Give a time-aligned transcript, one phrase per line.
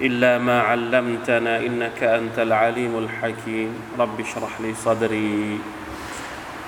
[0.00, 3.70] إلا ما علمتنا إنك أنت العليم الحكيم.
[3.98, 5.58] رب اشرح لي صدري.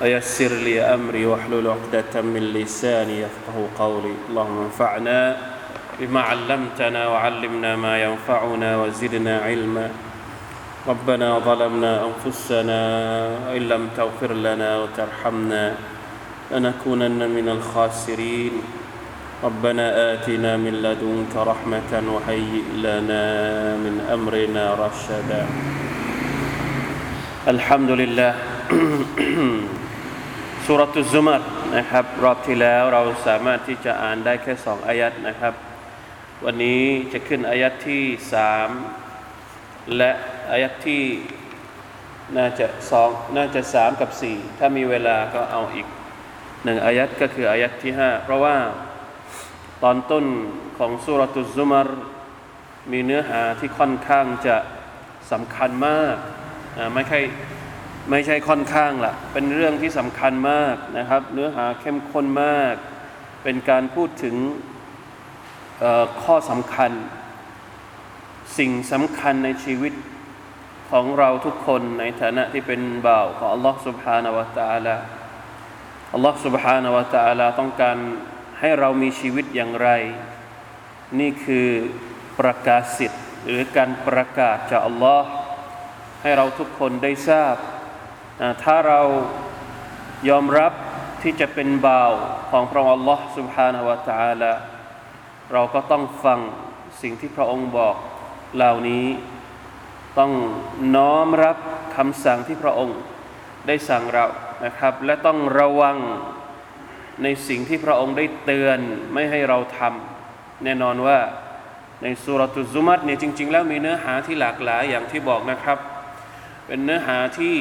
[0.02, 1.26] ويسر لي أمري.
[1.26, 4.14] واحلل عقدة من لساني يفقه قولي.
[4.28, 5.36] اللهم انفعنا
[6.00, 9.90] بما علمتنا وعلمنا ما ينفعنا وزدنا علما.
[10.88, 12.80] ربنا ظلمنا أنفسنا
[13.48, 15.74] وإن لم تغفر لنا وترحمنا
[16.50, 18.81] لنكونن من الخاسرين.
[19.43, 23.23] ربنا آتنا من لدنك رحمة وهيئ لنا
[23.85, 25.43] من أمرنا رشدا
[27.47, 28.33] الحمد لله
[30.65, 31.43] สุรตุซุมัร
[31.75, 35.53] นะครับรอบที่แล้วเราสามารถที่จะอ่านได้แค่สองอายัดนะครับ
[36.45, 36.81] วันนี้
[37.13, 38.69] จะขึ้นอายัดที่สาม
[39.97, 40.11] และ
[40.51, 41.03] อายัดที่
[42.37, 45.87] น่าจะสองน่าจะสามกับสี่ถ้ามีเวลาก็เอาอีก
[46.63, 48.55] หนึ่งอายัดก็คืออายัดที่ห้าเพราะว่า
[49.83, 50.25] ตอนต้น
[50.77, 51.89] ของสุรตุซุมัร
[52.91, 54.57] มีเนื้อหาที่ค่อนข้างจะ
[55.31, 56.15] สำคัญมาก
[56.93, 57.19] ไม่ใช่
[58.11, 62.75] ไม่ใช่ค่อนข้างละเป็นเรื่องที่สำคัญมากนะครับ เนื้อหาเข้มข้นมาก
[63.43, 64.35] เป็นการพูดถึง
[66.23, 66.91] ข้อสำคัญ
[68.57, 69.93] สิ่งสำคัญในชีวิต
[70.91, 74.95] ของเราทุกคนในฐานะที่เป็นบ่าวของ Allah سبحانه และ تعالى
[76.15, 77.97] Allah سبحانه และ تعالى ต้องการ
[78.61, 79.89] ให้เรามีชีวิตอย่างไร
[81.19, 81.69] นี่คือ
[82.39, 85.21] ประกาศสิทธิ์หรือการประกาศจาก Allah
[86.21, 87.55] ให้เราทุกคนได้ทราบ
[88.63, 89.01] ถ้าเรา
[90.29, 90.73] ยอมรับ
[91.21, 92.11] ที่จะเป็นบ่าว
[92.49, 94.53] ของพระองค์ Allah سبحانه และ تعالى
[95.53, 96.39] เราก็ต้องฟัง
[97.01, 97.95] สิ่งที่พระองค์บอก
[98.55, 99.05] เหล่านี้
[100.19, 100.31] ต้อง
[100.95, 101.57] น้อมรับ
[101.95, 102.97] คำสั่งที่พระองค์
[103.67, 104.25] ได้สั่งเรา
[104.65, 105.97] นะครับ และต้องระวัง
[107.22, 108.78] ในสิ่งที่พระองค์ได้เตือน
[109.12, 111.18] ไม่ให้เราทำแน่นอนว่า
[112.02, 115.78] ในสุรตุซุมัตเนี่ยจริง ๆ แล้วมีเนื้อหาที่หลากหลายอย่างที่บอกนะครับ
[116.66, 117.54] เป็นเนื้อหาที่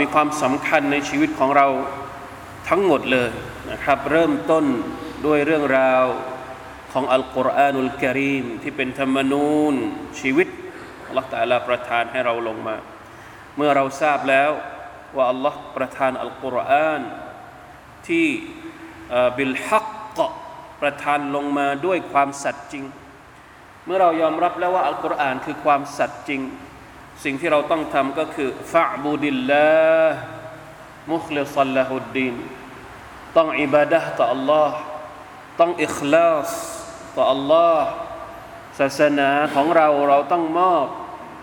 [0.00, 1.66] มีความสำคัญในชีวิตของเรา
[2.68, 3.30] ทั้งหมดเลย
[3.70, 4.64] นะครับเริ่มต้น
[5.26, 6.04] ด้วยเรื่องราว
[6.92, 9.74] ของอัลกุรอานุลกิริมที่เป็นธรรมนูญ
[10.20, 10.48] ชีวิต
[11.06, 12.76] อัลลอฮฺตะลาประทานให้เราลงมา
[13.56, 14.50] เมื่อเราทราบแล้ว
[15.16, 17.02] ว่าอัลลอฮฺประทานอัลกุรอาน
[18.08, 18.28] ที่
[19.36, 20.18] บิลฮักก
[20.80, 22.84] ประทานลงมาด้วยความสัตย์จริง
[23.84, 26.40] เมื่อเรายอมรับแล้วว่าอัลกุรอานคือความสัตย์จริง
[27.24, 29.68] สิ่งที่เราต้องทำก็คือฟะบูดิลลา
[30.06, 30.16] ห์
[31.12, 32.34] มุคลิซัลลฮุดดีน
[33.36, 34.68] ต้องอิบาดะต่อ Allah
[35.60, 36.50] ต้องอิคลาส
[37.16, 37.78] ต่อ Allah
[38.78, 40.86] ศาสนาของเราเราต้องมอบ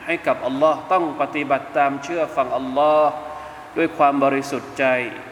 [0.06, 3.06] ให้กับ Allah ต้องปฏิบัติตามเชื่อฟัง Allah
[3.77, 4.85] ด้วยความบริสุทธิ์ใจ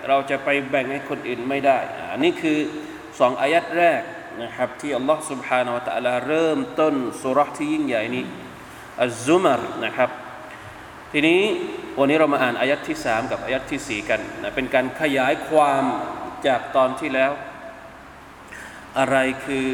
[0.09, 1.79] เราจะไปแบ่งให้คนอื่นไม่ได้
[2.13, 2.59] อันนี้คือ
[3.19, 4.03] สองอายัดแรก
[4.43, 8.25] นะครับที่อัลลอฮ์ سبحانه และ تعالى เริ่มต้นสุรษที่ยิ่งใหญ่นี้
[9.03, 10.11] อัลซุมรนะครับ
[11.13, 11.41] ทีนี้
[11.99, 15.85] วันนี้เรามาอ่านอายัดที่สามกับอายัดที่สี่กันนะเป็นการขยายความ
[16.47, 17.33] จากตอนที่แล้ว
[18.99, 19.67] อะไรคือ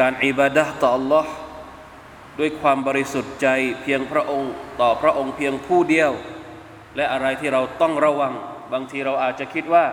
[0.00, 1.26] การอิบาดะต่อ Allah
[2.38, 3.48] ด้วยความบริสุทธิ์ใจ
[3.82, 6.12] เพียงพระองค์ต่อพระองค์เพียงผู้เดียว
[6.99, 8.33] และอะไรที่เราต้องระวัง
[8.73, 9.85] บางทีเราอาจจะคิดว่า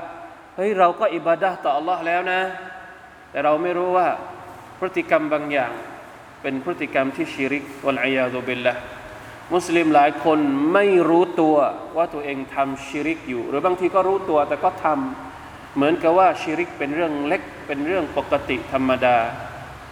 [0.56, 2.40] เฮ้ยเราก็อิบาดะต่อ Allah แล้วนะ
[3.30, 4.08] แต่เราไม่รู้ว่า
[4.78, 5.72] พฤติกรรมบางอย่าง
[6.42, 8.74] เป็นพฤติกรรมที่ชิริก والعياذ بالله
[9.54, 10.38] มุสลิมหลายคน
[10.74, 11.56] ไม่รู้ตัว
[11.96, 19.16] ว่าตัวเองทำชิริกอยู่ หรือบางทีก็รู้ตัวแต่ก็ทำเหมือนกับว่าชิริกเป็นเรื่องเล็กเป็นเรื่องปกติธรรมดา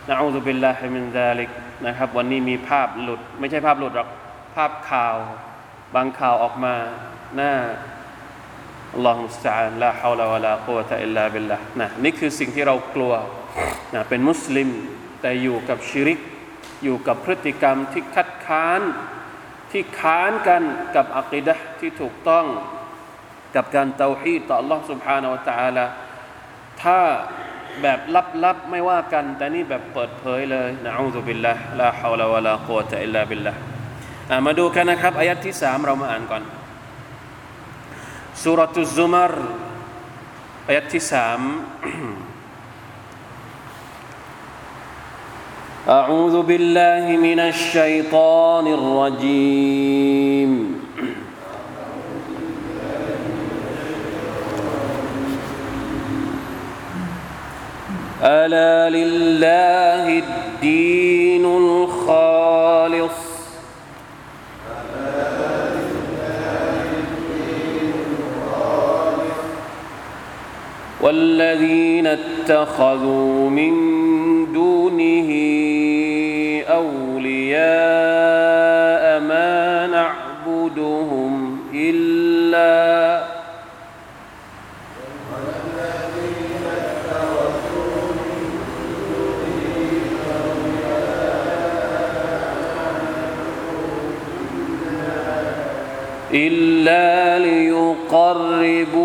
[0.09, 1.51] نعوذ بالله من ذلك
[1.87, 4.09] นะครับ วันนี้มีภาพหลุด ไม่ใช่ภาพหลุดหรอก
[4.55, 5.17] ภาพข่าว
[5.96, 6.76] บางข่าวออกมา
[7.36, 7.54] หน้า
[8.94, 13.14] อัลลอฮฺมุสตาอันลาฮาวลาวะลากุวะตะอิลลาบิลละนะนี่คือสิ่งที่เรากลัว
[13.94, 14.70] นะเป็นมุสลิม
[15.22, 16.20] แต่อยู่กับชิริก
[16.84, 18.82] อยู่กับพฤติกรรมที่คัดค้าน
[19.72, 20.62] ที่ค้านกัน
[20.96, 22.46] กับอักิดะที่ถูกต้อง
[23.56, 25.86] กับการเตาฮีดต่อ Allah سبحانه และ تعالى
[26.82, 27.00] ถ้า
[27.82, 28.00] แบบ
[28.46, 33.54] ลับๆไม่ว่ากัน แต่นี่แบบเปิดเผยเลยนะอูซุบิลละลาฮาวลาวะลากุวะตะอิลลาบิลละ
[34.46, 36.44] มาดูกันนะครับอายัดที่สามเรามาอ่านก่อน
[38.42, 39.34] สุรตุซุมาร
[40.68, 41.40] อายัดที่สาม
[45.90, 50.52] أعوذ بالله من الشيطان الرجيم
[58.24, 63.23] ألا لله الدين الخالص
[71.05, 73.73] والذين اتخذوا من
[74.53, 75.31] دونه
[76.69, 77.61] أولياء
[79.21, 83.25] ما نعبدهم إلا
[96.35, 99.04] إلا ليقربونا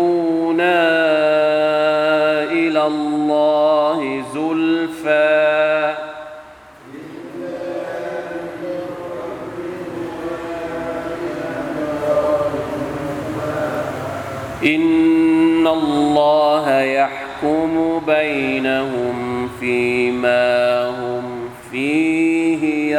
[16.84, 22.96] يحكم بينهم فيما هم فيه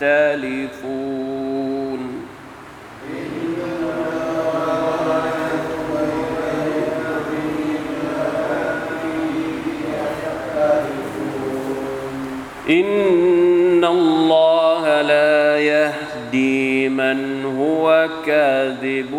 [0.00, 0.88] يختلفون.
[12.70, 19.12] إن الله لا يهدي من هو كاذب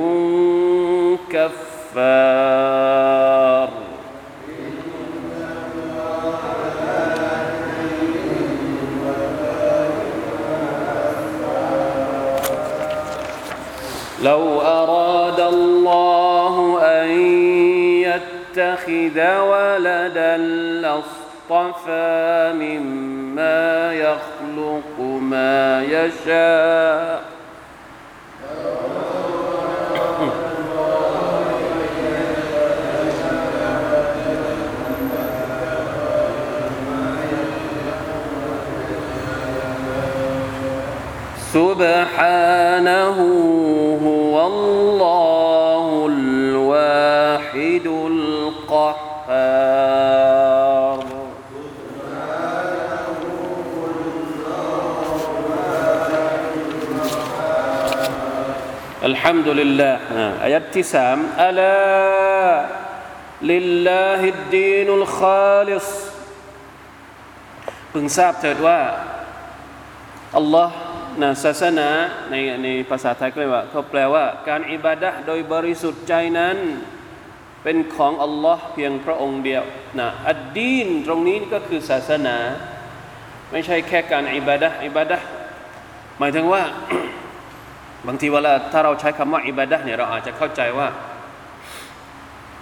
[1.32, 3.19] كفار.
[19.16, 20.38] يتخذ ولدا
[20.82, 27.19] لاصطفى مما يخلق ما يشاء.
[59.30, 60.00] ฮัมดุลิลลาห์
[60.44, 61.78] อายัดที่สามอัลา
[63.52, 65.88] ลิลลาฮิดดีนุลคาลิส
[67.94, 68.80] พึงทราบเถิดว่า
[70.38, 70.76] อัลลอฮ์
[71.22, 71.90] นะศาสนา
[72.32, 76.58] ในในภาษาไทยก็เรียกว่าเขาแปลว่า การอิบาดะโดยบริสุทธิ์ใจนั้น
[77.64, 79.64] เป็นของอัลลอฮ์เพียงพระองค์เดียว
[80.00, 82.38] นะ الدين ตรงนี้ก็คือศาสนา
[83.52, 85.18] ไม่ใช่แค่การอิบาดะอิบาดะ
[86.20, 86.64] หมายถึงว่า
[88.08, 90.88] บางทีเวลาถ้าเราใช้คำว่าอิบาดะเนี่ยเราอาจจะเข้าใจว่า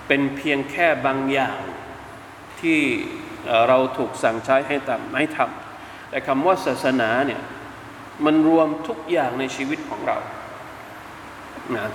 [0.08, 1.60] เป็นเพียงแค่บางอย่าง
[2.62, 2.80] ที่
[3.68, 7.42] เราถูกสั่งใช้ให้ทำให้ทำแต่คำว่าศาสนาเนี่ย
[8.26, 10.18] มันรวมทุกอย่างในชีวิตของเรา
[11.76, 11.88] นะ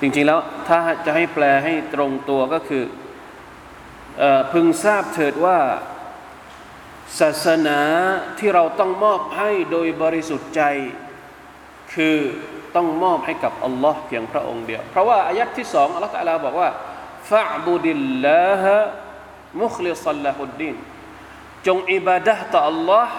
[0.00, 2.84] จริงๆแล้วถ้าจะให้แปลให้ตรงตัวก็คือ
[4.22, 5.58] อพึงทราบเถิดว่า
[7.20, 7.80] ศาสนา
[8.38, 10.62] ที่เราต้องมอบให้โดยบริสุทธิ์ใจ
[11.94, 12.18] คือ
[12.76, 16.70] ต้องมอบให้กับอัลลอฮ์เพียงพระองค์เดียว เพราะว่าอายัดที่สองอัลลอฮฺตะลาบอกว่า
[17.30, 18.76] ฟะบุดิลลาฮะ
[19.62, 20.76] มุคลิซัลลาฮุดดีน
[21.66, 23.14] จงอิบาดะห์ต่ออัลลอฮ์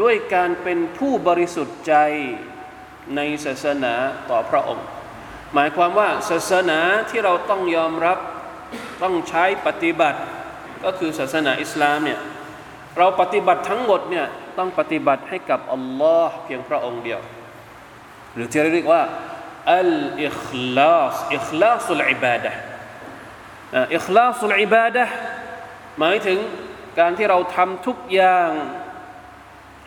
[0.00, 1.94] ด้วยการเป็นผู้บริสุทธิ์ใจ
[3.16, 3.94] ในศาสนา
[4.30, 4.86] ต่อพระองค์
[5.54, 6.78] หมายความว่าศาสนา
[7.10, 8.18] ที่เราต้องยอมรับ
[9.02, 10.20] ต้องใช้ปฏิบัติ
[10.84, 12.20] ก็คือศาสนาอิสลามเนี่ย
[12.98, 14.26] เราปฏิบัติทั้งหมดเนี่ย
[14.58, 17.20] ต้องปฏิบัติให้กับอัลลอฮ์เพียงพระองค์เดียว
[18.35, 19.03] หรือที่เรียกว่า
[19.75, 19.91] อัล
[20.25, 20.41] อิค
[20.77, 22.51] ลาสอิคลาสุลอิบาดะ
[23.95, 25.05] อิคลาสุลอิบาดะ
[25.99, 26.39] หมายถึง
[26.99, 28.49] การที่เราทำทุกอย่าง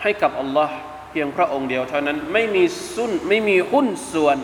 [0.02, 0.76] ให้กับอัลลอฮ์
[1.11, 2.64] เพียงพระองค์เดียวเท่านั้นไม่มี
[2.95, 4.38] สุนไม่มีหุ้นส่วน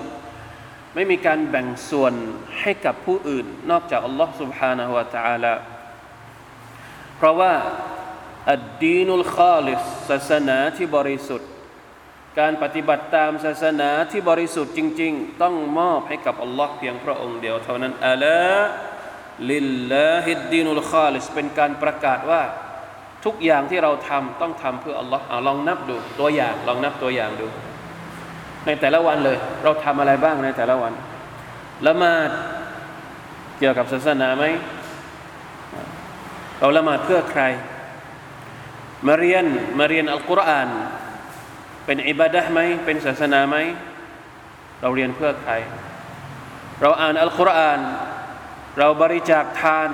[0.94, 2.12] ไม่มีการแบ่งส่วน
[2.60, 5.54] ให้กับผู้อื่น นอกจากอัลลอฮ์ سبحانه และ تعالى
[7.16, 7.52] เพราะว่า
[8.52, 11.50] อัดดีนุลคาลิสศาสนาที่บริสุทธิ์
[12.39, 22.41] การปฏิบัติตามศาสนาที่บริสุทธิ์จริง ๆ ต้องมอบให้กับอัลลอฮ์เพียงพระองค์เดียวเท่านั้น ألا لله الدين الخالص เป็นการประกาศว่า
[23.25, 27.47] ทุกอย่างที่เราทำต้องทำเพื่ออัลลอฮ์เอาลองนับดูตัวอย่างลองนับตัวอย่างดู
[28.65, 30.93] ในแต่ละวันเลย เราทำอะไรบ้างในแต่ละวัน
[31.87, 32.29] ละหมาด
[33.59, 34.43] เกี่ยวกับศาสนาไหม
[36.59, 37.43] เราละหมาดเพื่อใคร
[39.07, 39.45] มาเรียน
[39.79, 40.69] มาเรียนอัลกุรอาน
[41.85, 43.57] เป็นอิบาดะไหมเป็นศาสนาไหม
[44.81, 45.53] เราเรียนเพื่อใคร
[46.81, 47.79] เราอ่านอัลกุรอาน
[48.77, 49.89] เราบริจาคทาน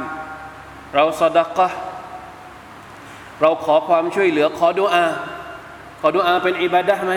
[0.95, 1.69] เราสดกะ
[3.41, 5.05] เราขอความช่วยเหลือขอดุอา
[6.01, 7.13] ขอดุอาเป็นอิบาดะไหม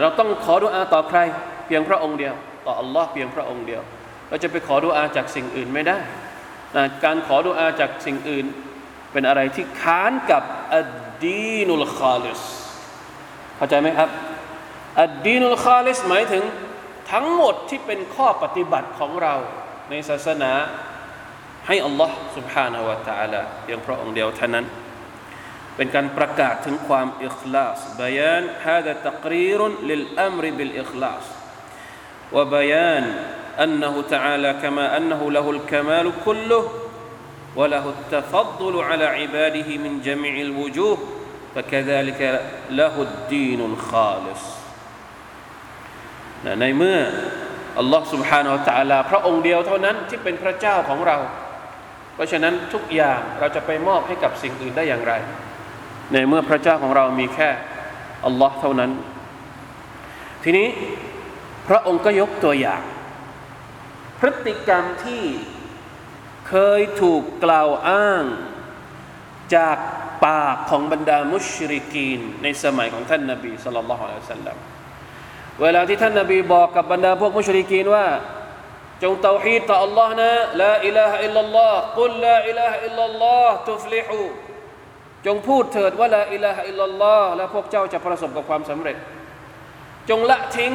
[0.00, 1.18] เราต้องขอดุอาต่อใคร
[1.66, 2.34] เพียงพระองค์เดียว
[2.66, 3.82] ต่ออัลลอฮ์เพียงพระองค์เดียว
[4.28, 5.98] เราจะไปขอดุอาจากสิ่งอื่นไม่ได้
[6.76, 8.46] นะการขอดุอาจากสิ่งอื่น
[9.12, 10.42] เป็นอะไรที่ค้านกับ
[10.74, 10.90] อัด
[11.24, 12.40] ดีนุลคาลิส
[13.59, 14.09] เข้าใจไหมครับ
[15.01, 16.43] อัดดีนุลคาลิสหมายถึง
[17.11, 19.33] ทั้งหมดที่เป็นข้อปฏิบัติของเรา
[19.89, 20.51] ในศาสนา
[21.67, 24.65] ให้อัลลอฮ์ سبحانه และ تعالى เพียงพระองค์เดียวเท่านั้น
[25.75, 31.25] เป็นการประกาศถึงความอิคลาสบยาน هذا تقرير للأمر بالإخلاص
[32.35, 33.05] وبيان
[33.63, 36.63] أنه تعالى كما أنه له الكمال كله
[37.55, 40.97] وله التفضل على عباده من جميع الوجوه
[41.55, 42.21] فكذلك
[42.79, 44.43] له الدين الخالص
[46.61, 46.99] ในเมื่อ
[47.79, 51.17] อัลลอฮ์ سبحانه และ تعالى พระองค์เดียวเท่านั้นที่เป็นพระเจ้าของเรา
[52.13, 55.13] เพราะฉะนั้นทุกอย่างเราจะไปมอบให้กับสิ่งอื่นได้อย่างไร
[56.13, 57.49] ในเมื่อพระเจ้าของเรามีแค่
[58.25, 58.91] อัลลอฮ์เท่านั้น
[60.43, 60.67] ทีนี้
[61.67, 62.81] พระองค์ก็ยกตัวอย่าง
[64.19, 65.23] พฤติกรรมที่
[66.49, 68.23] เคยถูกกล่าวอ้าง
[69.55, 69.77] จาก
[70.24, 74.56] ปากของบรรดามุชริกีน ในสมัยของท่านนาบีสุลต่านละฮ์อัลลอฮสัลลัม
[75.62, 78.06] เวลาที่ท่านนาบีบอกกับบรรดาพวกมุชริกีนว่า
[79.02, 80.30] จงเตาฮีดต่อ Allah นะ
[80.62, 84.20] ลาอิลาฮะอิลลัลลอฮ์กุลลาอิลาฮะอิลลัลลอฮ์ตุฟลิฮู
[85.26, 88.96] จงพูดเถิดว่าลาอิลาฮะอิลลัลลอฮ์และพวกเจ้าจะประสบกับความสำเร็จ
[90.10, 90.72] จงละทิ้ง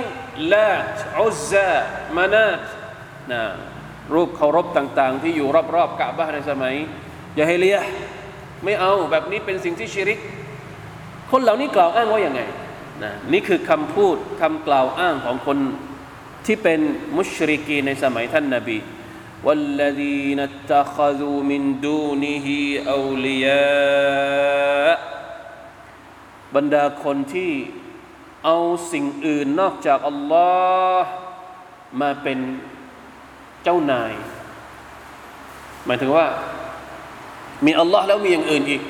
[0.53, 1.73] ลาตอุซซา
[2.17, 2.61] มานาต
[3.31, 3.41] นะ
[4.13, 6.73] รูปเคารพต่าง ๆ ที่อยู่รอบๆกะบะในสมัย
[7.39, 7.77] ญาฮิลียะฮ์
[8.64, 10.18] ไม่เอาแบบนี้เป็นสิ่งที่ชิริก
[11.30, 12.40] คนเหล่านี้กล่าวอ้างว่าอย่างไง
[13.02, 15.58] นะนี่คือคำพูดคำกล่าวอ้างของคน
[16.46, 16.80] ที่เป็น
[17.16, 18.78] มุชริกีในสมัยท่านนาบี
[19.46, 22.46] والذين اتخذوا من دونه
[22.96, 23.50] أولياء
[26.56, 27.52] บรรดาคนที่
[28.44, 28.56] เอา
[28.92, 30.50] สิ่งอื่นนอกจากอัลลอ
[31.00, 31.10] ฮ์
[32.00, 32.38] มาเป็น
[33.62, 34.12] เจ้านาย
[35.86, 36.26] หมายถึงว่า
[37.65, 38.81] มีอัลลอฮ์แล้วมีอย่างอื่นอีก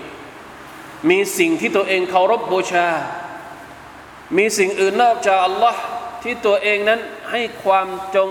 [1.10, 2.88] มีสิ่งที่ตัวเองเคารพบูชา
[4.38, 5.82] มีสิ่งอื่นนอกจากอัลลอฮ์
[6.24, 7.00] ที่ตัวเองนั้น
[7.32, 8.30] ให้ความจง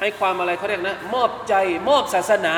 [0.00, 1.54] ให้ความอะไรเขาเรียกนะ มอบใจ
[1.88, 2.54] มอบศาสนา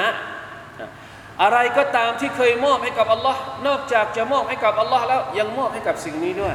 [1.42, 6.54] อะไรก็ตามที่เคยมอบให้กับอัลลอฮ์นอกจากจะมอบให้กับอัลลอฮ์แล้วยังมอบให้กับสิ่งนี้ด้วย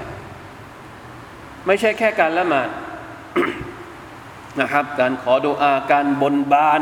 [1.66, 2.70] ไม่ใช่แค่การละหมาด
[4.62, 6.82] นะครับ การขอดุอาการบนบาน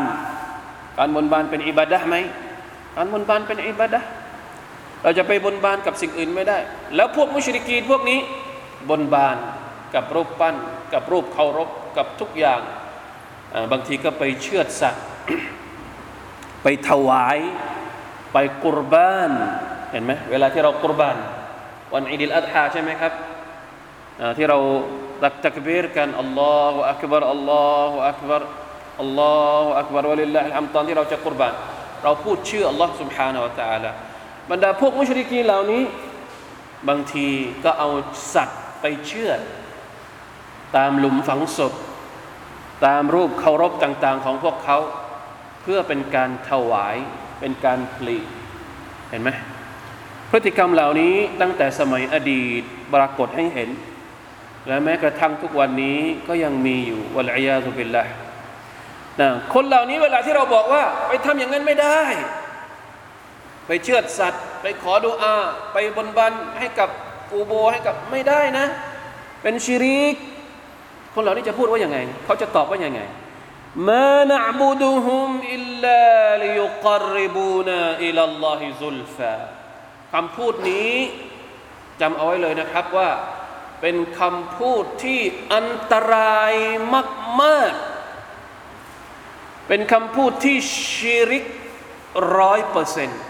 [0.97, 2.15] การบนบานเป็นอิบาดะไหม
[2.95, 4.01] การบนบานเป็นอิบาดะ
[5.03, 6.57] เราจะไปบนบานกับสิ่งอื่นไม่ได้
[6.95, 8.19] แล้วพวกมุชริกีนพวกนี้
[8.89, 9.37] บนบาน
[9.95, 10.55] กับรูปปั้น
[10.93, 12.61] กับรูปเคารพกับทุกอย่าง
[13.71, 15.05] บางทีก็ไปเชือดสัตว์
[16.63, 17.37] ไปถวาย
[18.33, 19.31] ไปกุรบาน
[19.91, 21.17] เห็นไหมเวลาที่เรากุรบาน
[21.93, 23.13] วันอิดิลอัฎฮาใช่ไหมครับ
[24.37, 24.57] ที่เรา
[25.23, 28.41] ตักตักบีรกันอัลลอฮฺอักบารอัลลอฮฺอักบาร
[29.01, 31.53] อัลลอฮฺอักบารวะลิลลาฮิลฮัมตอนที่เราจะกุรบาน
[32.02, 33.90] เราพูดชื่ออัลลอฮฺ سبحانه และ تعالى
[34.50, 35.82] บรรดาพวกมุชริกีเหล่านี้
[36.88, 37.28] บางที
[37.64, 37.88] ก็เอา
[38.34, 39.30] สัตว์ไปเชื่อ
[40.76, 41.72] ตามหลุมฝังศพ
[42.86, 44.78] ตามรูปเคารพต่าง ๆ ของพวกเขา
[45.62, 46.96] เพื่อเป็นการถวาย
[47.40, 48.18] เป็นการพลี
[49.10, 49.30] เห็นไหม
[50.30, 52.62] พฤติกรรมเหล่านี้ตั้งแต่สมัยอดีต
[52.94, 53.70] ปรากฏให้เห็น
[54.66, 58.14] และแม้กระทั่งทุกวันนี้ก็ยังมีอยู่วะลัยยาสุบิลละนะ
[59.53, 62.01] คนเหล่านี้เวลาที่เราบอกว่า ไปทำอย่างนั้นไม่ได้
[63.67, 65.35] ไปเชือดสัตว์ ไปขอดูอา
[65.73, 66.89] ไปบนบันให้กับ
[67.31, 68.65] กูโบให้กับไม่ได้นะ
[69.41, 70.15] เป็นชิริก
[71.13, 73.01] คนเหล่านี้จะพูดว่าอย่างไง เขาจะตอบว่าอย่างไง
[73.89, 79.35] มานะบุดุฮุมอิลลาลิยุกริบูนาอิลลอฮิซุลฟา
[80.13, 80.93] คำพูดนี้
[82.01, 83.09] จำเอาไว้เลยนะครับว่า
[83.81, 85.19] เป็นคำพูดที่
[85.53, 86.53] อันตราย
[87.41, 87.90] มาก ๆ
[89.73, 91.45] เป็นคำพูดที่ชิริก
[92.37, 93.21] ร้อยเปอร์เซ็นต์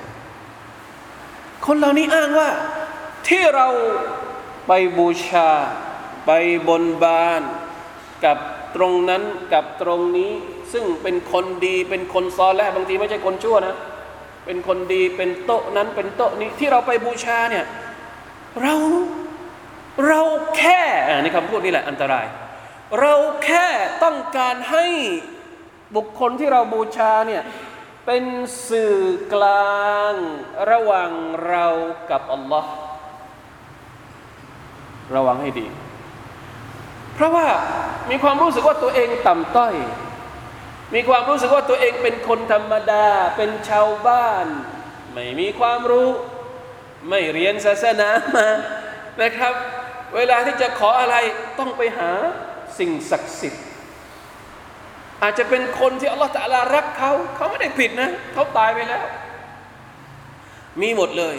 [1.66, 2.50] คนเหล่านี้อ้างว่า
[3.28, 3.68] ที่เรา
[4.68, 5.50] ไปบูชา
[6.26, 6.32] ไป
[6.68, 7.42] บนบาน
[8.26, 8.38] กับ
[8.76, 10.32] ตรงนั้นกับตรงนี้
[10.74, 13.76] ซึ่งเป็นคนดีเป็นคนซอแลบางทีไม่ใช่คนชั่วนะ
[14.46, 17.66] เป็นคนดีเป็นโต๊ะนั้นเป็นโต๊ะนี้ที่เราไปบูชาเนี่ย
[18.62, 18.76] เรา
[20.08, 20.22] เรา
[20.58, 20.82] แค่
[21.24, 22.26] ในคำพูดนี่แหละอันตราย
[23.00, 23.14] เรา
[23.46, 23.68] แค่
[24.04, 24.86] ต้องการให้
[25.96, 27.44] บุคคลที่เราบูชาเนี่ย
[28.06, 28.24] เป็น
[28.70, 28.98] สื่อ
[29.34, 30.14] กลาง
[30.72, 31.12] ระหว่าง
[31.48, 31.68] เรา
[32.12, 32.72] กับอัลลอฮ์
[35.16, 35.68] ระวังให้ดี
[37.16, 37.48] เพราะว่า
[38.10, 39.76] มีความรู้สึกว่าตัวเองต่ำต้อย
[40.96, 43.08] มีความรู้สึกว่าตัวเองเป็นคนธรรมดา
[43.38, 44.46] เป็นชาวบ้าน
[45.14, 46.10] ไม่มีความรู้
[47.10, 48.48] ไม่เรียนศาสนามา
[49.22, 49.54] นะครับ
[50.16, 51.16] เวลาที่จะขออะไร
[51.60, 52.12] ต้องไปหา
[52.80, 53.66] สิ่งศักดิ์สิทธิ์
[55.24, 59.04] อาจจะเป็นคนที่อัลลอฮฺตะลารักเขา เขาไม่ได้ผิดนะ เขาตายไปแล้ว
[60.82, 61.36] มีหมดเลย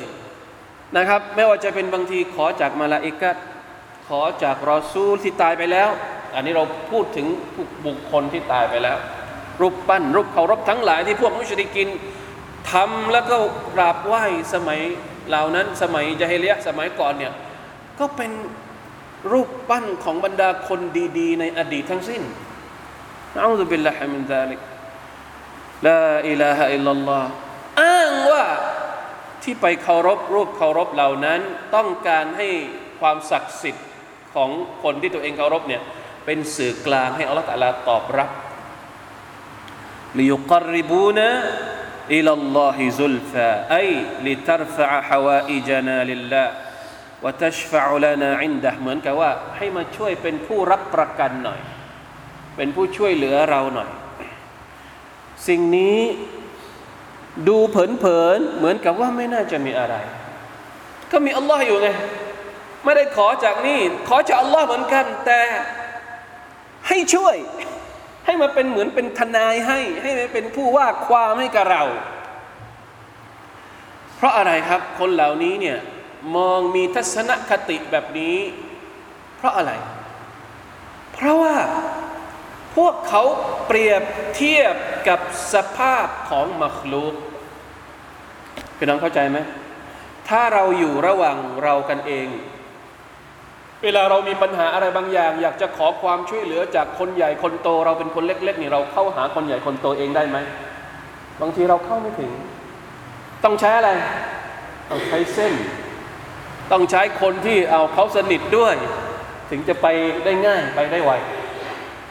[0.96, 3.36] นะครับ ไม่ว่าจะเป็นบางทีขอจากมาลาอิกัด
[4.08, 5.88] ขอจากรอซูลที่ตายไปแล้ว
[6.34, 7.26] อันนี้เราพูดถึง
[7.86, 8.96] บุคคลที่ตายไปแล้ว
[9.60, 11.88] รูปปั้น รูปเคารพทั้งหลายที่พวกมุชริกิน
[12.72, 13.36] ทำแล้วก็
[13.74, 14.24] กราบไหว้
[14.54, 14.80] สมัย
[15.28, 17.32] เหล่านั้น สมัยจาฮิเลียสมัยก่อนเนี่ย
[18.00, 18.30] ก็เป็น
[19.32, 20.80] รูปปั้นของบรรดาคน
[21.18, 22.22] ดี ๆ ในอดีตทั้งสิ้น
[23.36, 24.60] นะอุบิลละฮ์มินซาลิก
[25.86, 27.30] ลาอิลาฮะอิลลัลลอฮ์
[27.82, 28.44] อ้างว่า
[29.42, 31.40] ที่ไปเคารพรูปเคารพเหล่านั้น
[31.74, 32.48] ต้องการให้
[33.00, 33.86] ความศักดิ์สิทธิ์
[34.34, 34.50] ของ
[34.82, 35.82] คนที่ตัวเองเคารพเนี่ย
[36.26, 38.30] เป็นสื่อกลางให้อัลลอฮฺตะลาตอบรับ
[40.18, 41.28] ลิยุกริบูนะ
[42.16, 43.76] อิลลอฮิซุลฟาไอ
[44.26, 46.52] ลิทรฟะฮาวาอิจนาลิลลาห์
[47.24, 51.60] วะตัชฟะลานาอินดะเหมือนกับว่าให้มาช่วยเป็นผู้รับประกันหน่อย
[52.56, 53.90] เป็นผู้ช่วยเหลือเราหน่อย
[55.48, 55.98] สิ่งนี้
[57.48, 59.94] ดูเผินๆเหมือนกับว่าไม่น่าจะมีอะไร
[61.10, 61.88] ก็มีอัลลอฮ์อยู่ไง
[62.84, 65.40] ไม่ได้ขอจากนี่ ขอจากอัลลอฮ์เหมือนกัน แต่
[66.88, 67.36] ให้ช่วย
[68.26, 71.82] ให้มาเป็นเหมือนเป็นทนายให้ ให้มาเป็นผู้ว่าความให้กับเรา
[74.16, 75.78] เพราะอะไรครับ คนเหล่านี้เนี่ย
[76.36, 78.36] มองมีทัศนคติแบบนี้
[79.36, 79.72] เพราะอะไร
[81.12, 81.54] เพราะว่า
[82.76, 83.22] พวกเขา
[83.66, 84.02] เปรียบ
[84.36, 84.74] เทียบ
[85.08, 85.20] กับ
[85.54, 87.14] สภาพของมัคลูก
[88.76, 89.38] พี่น้องเข้าใจไหม
[90.28, 92.28] ถ้าเราอยู่ระหว่างเรากันเอง
[93.82, 100.38] เวลาเรามีปัญหาอะไรบางอย่าง อยากจะขอความช่วยเหลือจากคนใหญ่คนโต เราเป็นคนเล็ก ๆ นี่เราเข้าหาคนใหญ่คนโตเองได้ไหม
[101.40, 102.30] บางทีเราเข้าไม่ถึง
[103.44, 103.90] ต้องใช้อะไร
[104.90, 105.52] ต้องใช้เส้น
[106.72, 108.74] ต้องใช้คนที่เอาเขาสนิทด้วย
[109.50, 109.86] ถึงจะไป
[110.24, 111.12] ได้ง่ายไปได้ไว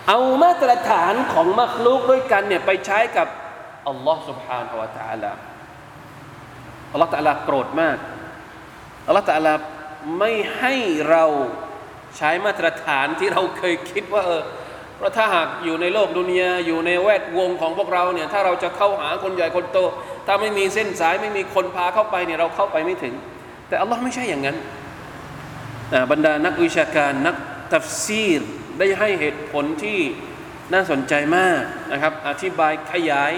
[0.08, 3.28] เอามาตรฐานของมักลุกด้วยกันเนี่ยไปใช้กับ
[3.88, 5.32] อัลลอฮ์ سبحانه และ تعالى
[6.92, 7.96] อัลลอฮ์ تعالى โกรธมาก
[9.06, 9.52] อัลลอฮ์ تعالى
[10.18, 10.74] ไม่ให้
[11.10, 11.24] เรา
[12.16, 14.42] ใช้มาตรฐานที่เราเคยคิดว่าเออ
[14.96, 19.78] เพราะถ้าหากอยู่ในโลกดุนยาอยู่ในแวดวงของพวกเราเนี่ยถ้าเราจะเข้าหาคนใหญ่คนโต
[20.26, 23.14] ถ้าไม่มีเส้นสายไม่มีคนพาเข้าไปเนี่ยเราเข้าไปไม่ถึง
[23.68, 24.56] แต่อัลลอฮ์ไม่ใช่อย่างนั้น
[26.10, 27.36] บรรดานักวิชาการนัก
[27.74, 28.42] ตัฟซีร
[28.79, 29.99] ได้ให้เหตุผลที่
[30.73, 33.33] น่าสนใจมากนะครับ อธิบายขยาย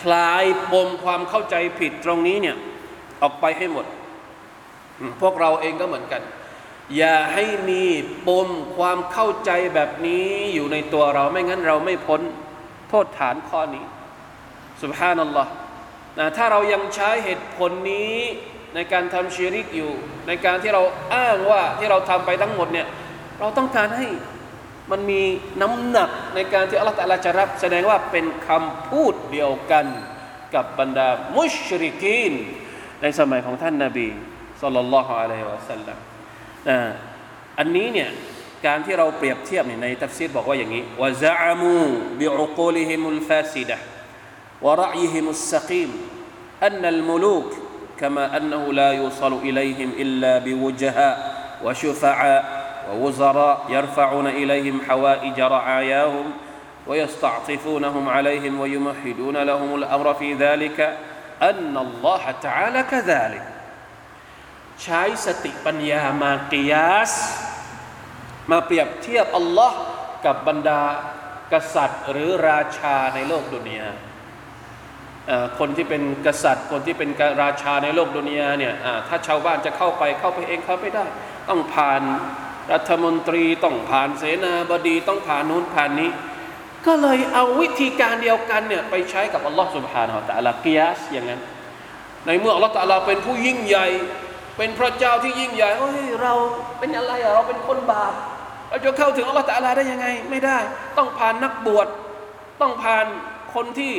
[0.00, 2.56] คลายปมความเข้าใจผิดตรงนี้เนี่ย
[3.22, 3.86] ออกไปให้หมด
[5.20, 6.22] พวกเราเองก็เหมือนกัน
[6.96, 7.84] อย่าให้มี
[8.28, 12.20] ปมความเข้าใจแบบนี้อยู่ในตัวเราไม่งั้นเราไม่พ้น
[12.88, 13.84] โทษฐานข้อนี้
[14.82, 15.52] สุบฮานัลลอฮ์
[16.18, 18.16] นะถ้าเรายังใช้เหตุผลนี้
[18.74, 19.90] ในการทำชีริกอยู่
[20.26, 20.82] ในการที่เรา
[21.14, 22.86] อ้างว่าที่เราทำไปทั้งหมดเนี่ย
[23.40, 24.06] เราต้องการให้
[24.91, 25.21] มันมี
[25.61, 29.85] น้ำหนักในการที่อัลลอฮฺตะลาจะรับ แสดงว่าเป็นคำพูดเดียวกัน
[30.55, 32.33] กับบรรดามุชริกีน
[33.01, 34.07] ในสมัยของท่านนาบี
[34.61, 35.97] สุลต่านละฮ์อะลัยฮิวะสัลลัม
[37.59, 38.09] อันนี้เนี่ย
[38.65, 41.75] การที่เราเปรียบเทียบในตัฟซีรบอกว่าอย่างนี้ว่าซะมู
[42.19, 43.77] บิอุกูลิฮิมุลฟาซิดะ
[44.61, 45.89] ورأيهم السقيم
[46.63, 47.53] أن الملوك
[47.99, 51.15] كما أنه لا يوصل إليهم إلا بوجهاء
[51.63, 56.31] وشفعاء ووزراء يرفعون إليهم حوائج رعاياهم
[56.87, 60.97] ويستعطفونهم عليهم ويمهدون لهم الأمر في ذلك
[61.41, 63.45] أن الله تعالى كذلك
[64.83, 67.13] ใช้สติปัญญามากิยาส
[68.51, 69.79] มาเปรียบเทียบอัลลอฮ์
[70.25, 70.81] กับบรรดา
[71.53, 73.87] กษัตริย์หรือราชาในโลกดุนยา
[75.59, 77.09] คนที่เป็นกษัตริย์ คนที่เป็น
[77.43, 78.73] ราชาในโลกดุนยาเนี่ย
[79.07, 81.05] ถ้าชาวบ้านจะเข้าไปเข้าไปเองเข้าไม่ได้
[81.49, 82.01] ต้องผ่าน
[82.72, 86.10] รัฐมนตรีต้องผ่านเสนาบดีต้องผ่านนู้นผ่านนี้
[86.86, 91.40] ก็เลยเอาวิธีการเดียวกันเนี่ยไปใช้กับอัลลอฮ์สุบฮานาอัลตะลากิยาสอย่างนั้น
[92.26, 93.86] ในเมื่ออัลลอฮ์ตะลาเป็นผู้ยิ่งใหญ่
[94.56, 96.32] เป็นพระเจ้าที่ยิ่งใหญ่เฮ้ยเรา
[96.78, 98.12] เป็นอะไรอะเราเป็นคนบาป
[98.68, 100.58] เราจะเข้าถึงอัลลอฮ์ตะลาได้ยังไง ไม่ได้
[100.98, 101.88] ต้องผ่านนักบวช
[102.60, 103.06] ต้องผ่าน
[103.54, 103.94] คนที่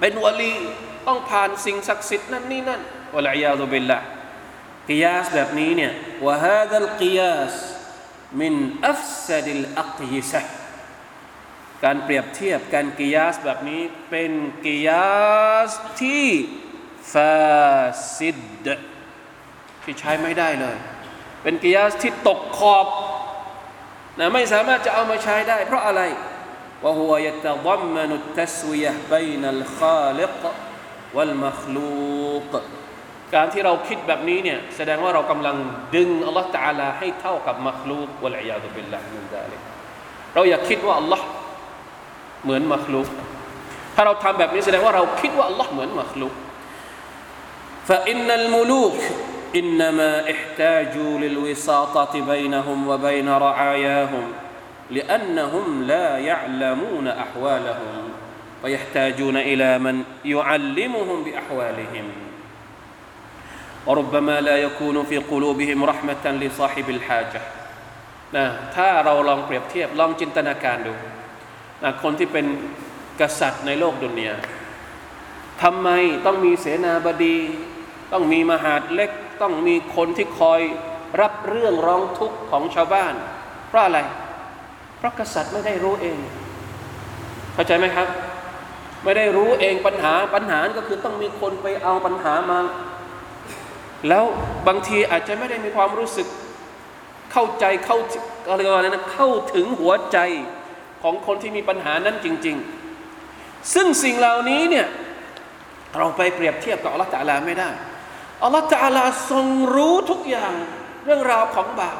[0.00, 0.54] เป็นวลี
[1.06, 2.80] ต้องผ่านสิ่งศักดิ์สิทธิ์นั่นนี่นั่น
[3.14, 3.98] วะลัยยาตุบิลละ
[4.89, 5.93] กิยาสแบบนี้เนี่ย
[6.25, 7.55] วะฮาดัลกิยาส
[8.39, 8.55] มิน
[8.87, 10.41] อัฟซดิลอักยิซะ
[11.83, 14.31] การเปรียบเทียบการกิยาสแบบนี้เป็น
[14.65, 15.07] กิยา
[15.69, 16.27] สที่
[17.13, 17.33] ฟา
[18.17, 18.31] ซิ
[18.65, 18.67] ด
[19.83, 20.77] ที่ใช้ไม่ได้เลย
[21.43, 22.87] เป็นกิยาสที่ตกขอบ
[24.19, 26.03] นะไม่สามารถจะเอามาใช้ได้ เพราะอะไร
[26.83, 30.53] وهو يتضمن التسوية بين الخالق
[31.13, 32.76] والمخلوق ก
[33.39, 35.55] ารที่เราคิดแบบนี้เนี่ยแสดงว่าเรากำลัง
[35.95, 39.61] ดึงอัลลอฮฺตาลาให้เท่ากับมัคลูกวะลัยยาตุบิลลาฮิมินซาลิก
[40.33, 41.25] เราอยากคิดว่าอัลลอฮ์
[42.43, 43.07] เหมือนมัคลูก
[43.95, 46.33] ถ้าเราทำแบบนี้แสดงว่าเราคิดว่าอัลลอฮ์เหมือนมัคลูก
[47.89, 48.99] فإن الملوك
[49.55, 54.25] إنما احتاجوا للوساطة بينهم وبين رعاياهم
[54.91, 58.09] لأنهم لا يعلمون أحوالهم
[58.61, 62.05] فيحتاجون إلى من يعلمهم بأحوالهم
[63.87, 67.41] وربما لا يكون في قلوبهم رحمة لصاحب الحاجة
[68.37, 70.93] นะถ้าเราลองเปรียบเทียบลองจินตนาการดู
[71.83, 72.45] นะคนที่เป็น
[73.21, 74.35] กษัตริย์ในโลกดุนยา
[75.63, 75.89] ทำไม
[76.25, 77.37] ต้องมีเสนาบดี
[78.11, 80.61] ต้องมีมหาดเล็ก ต้องมีคนที่คอย
[81.21, 83.13] รับเรื่องร้องทุกข์ของชาวบ้าน
[83.67, 83.99] เพราะอะไร
[84.97, 86.17] เพราะกษัตริย์ไม่ได้รู้เอง
[87.53, 88.07] เข้าใจไหมครับ
[89.03, 92.59] ไม่ได้รู้เองปัญหาปัญหาก็คือต้องมีคนไปเอาปัญหามา
[94.08, 94.24] แล้ว
[94.68, 96.26] บางทีอาจจะไม่ได้มีความรู้สึก
[97.32, 97.98] เข้าใจเข้า
[98.50, 100.18] อะไรกันนะเข้าถึงหัวใจ
[101.02, 102.56] ของคนที่มีปัญหานั้นจริง
[103.14, 104.86] ๆ ซึ่งสิ่งเหล่านี้เนี่ย
[105.98, 107.70] เราไปเปรียบเทียบกับอัลลอฮฺตะลาไม่ได้
[108.42, 110.52] อัลลอฮฺตะลาทรงรู้ทุกอย่าง
[111.04, 111.98] เรื่องราวของบาป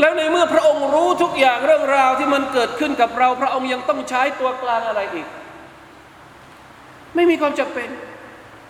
[0.00, 5.26] แล้วในเมื่อพระองค์รู้ทุกอย่างเรื่องราวที่มันเกิดขึ้นกับเรา พระองค์ยังต้องใช้ตัวกลางอะไรอีก
[7.14, 7.88] ไม่มีความจำเป็น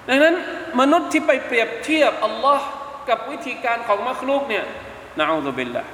[0.08, 0.34] ดังนั้น
[0.80, 2.66] มนุษย์ที่ไปเปรียบเทียบอัลลอฮ์
[3.08, 4.64] กับวิธีการของมัคลูกเนี่ย
[5.18, 5.84] นะอัลลอฮฺเบลละ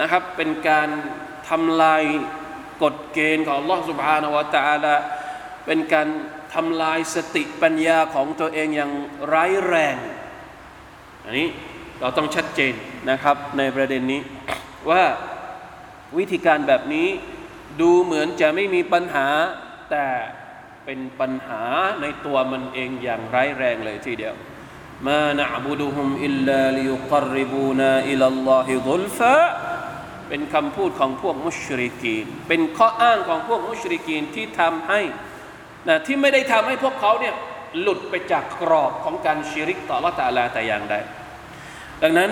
[0.00, 0.88] นะครับ เป็นการ
[1.48, 2.02] ทำลาย
[2.82, 4.94] กฎเกณฑ์ของอัลลอฮ์สุบฮานวะตาละ
[5.66, 6.08] เป็นการ
[6.54, 8.92] ทำลายสติปัญญาของตัวเองอย่าง
[9.32, 9.96] ร้ายแรง
[11.24, 11.48] อันนี้
[12.00, 12.74] เราต้องชัดเจน
[13.10, 14.20] นะครับในประเด็นนี้
[14.90, 15.04] ว่า
[16.18, 17.08] วิธีการแบบนี้
[17.80, 19.26] ดูเหมือนจะไม่มีปัญหา
[19.90, 20.06] แต่
[20.84, 21.62] เป็นปัญหา
[22.00, 24.34] ในตัวมันเองอย่างร้ายแรงเลยทีเดียว
[25.06, 29.34] มานะบุดุฮุมอิลลาลิยุกรริบูนาอิลลอฮิดุลฟะ
[30.28, 35.00] เป็นคำพูดของพวกมุชริกีน เป็นข้ออ้างของพวกมุชริกีนที่ทำให้
[35.88, 37.34] นะที่ไม่ได้ทำให้พวกเขาเนี่ย
[37.80, 40.94] หลุดไปจากกรอบของการชิริกต่อละตาลาแต่อย่างใด
[42.02, 42.30] ดังนั้น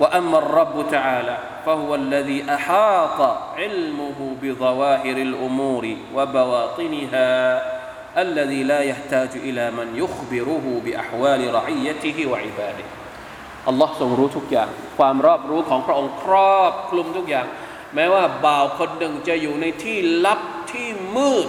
[0.00, 3.20] وأما الرب تعالى فهو الذي أحاط
[3.56, 7.30] علمه بظواهر الأمور وبواطنها
[8.18, 12.86] الذي لا يحتاج إلى من يخبره بأحوال رعيته وعباده
[13.68, 17.46] อัลลอฮ์ทรงรู้ทุกอย่าง ความรอบรู้ของพระองค์ครอบคลุมทุกอย่าง
[17.94, 20.40] แม้ว่าบ่าวคนหนึ่งจะอยู่ในที่ลับ
[20.72, 21.48] ที่มืด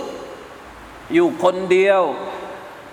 [1.14, 2.02] อยู่คนเดียว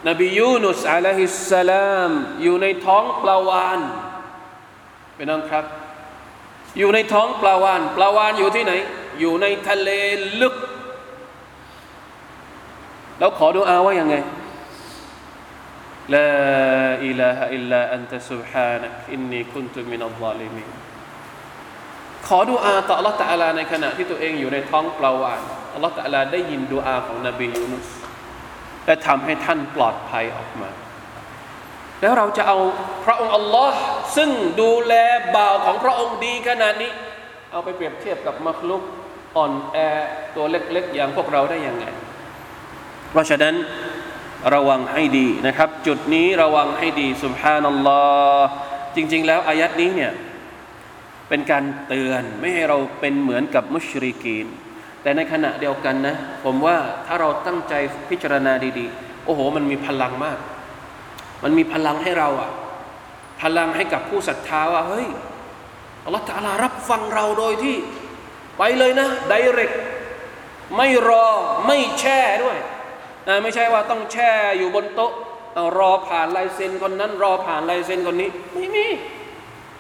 [0.09, 2.11] นบียูนุสอะลัยฮิสสลาม
[2.43, 3.81] อยู่ในท้องปลาวาน
[5.20, 5.66] ไปน้องครับ
[6.78, 8.74] อยู่ในท้องปลาวานปลาวานอยู่ที่ไหน
[9.20, 9.90] อยู่ในทะเล
[10.42, 10.56] ลึก
[13.20, 14.16] แล้วขอดูอาว่ายังไง
[16.16, 20.48] لا إله إلا أنت سبحانك إني كنت من الظالمين
[22.28, 25.42] ขอดูอาต่ออัลลอฮฺ تعالى ในขณะที่ตัวเองอยู่ในท้องปลาวาน
[25.74, 27.88] อัลลอฮฺ تعالى ได้ยินดูอาของนบียูนุส
[28.86, 30.70] และทำให้ท่านปลอดภัยออกมา
[32.02, 32.58] แล้วเราจะเอา
[33.06, 33.78] พระองค์อัลลอฮ์
[34.18, 34.30] ซึ่ง
[34.62, 34.94] ดูแล
[35.36, 36.92] บ่าวของพระองค์ดีขนาดนี้
[37.52, 38.84] เอาไปเปรียบเทียบกับมักลุก
[39.36, 39.78] อ่อนแอ
[40.36, 41.86] ตัวเล็กๆ อย่างพวกเราได้ยังไง
[43.12, 43.56] เพราะฉะนั้น
[44.54, 48.02] ระวังให้ดีนะครับ จุดนี้ระวังให้ดีสุบฮานัลลอ
[48.40, 48.50] ฮ์
[48.96, 50.12] จริง ๆ แล้วอายัดนี้เนี่ย
[51.30, 54.48] เป็นการเตือนไม่ให้เราเป็นเหมือนกับมุชริกีน
[55.02, 57.74] แต่ในขณะเดียวกันนะ ผมว่าถ้าเราตั้งใจ
[58.10, 60.38] พิจารณาดี ๆ โอ้โห มันมีพลังมาก
[61.44, 62.52] มันมีพลังให้เราอะ
[63.42, 65.08] พลังให้กับผู้ศรัทธาว่าเฮ้ย
[66.06, 67.76] อัลลอฮฺตะอาลารับฟังเราโดยที่
[68.58, 69.72] ไปเลยนะไดเรก
[70.78, 71.28] ไม่รอ
[71.68, 72.58] ไม่แช่ด้วย
[73.44, 75.12] ไม่ใช่ว่าต้องแช่อยู่บนโต๊ะ
[75.54, 78.86] เอารอผ่านลายเซ็นคนนั้น รอผ่านลายเซ็นคนนี้ ไม่มี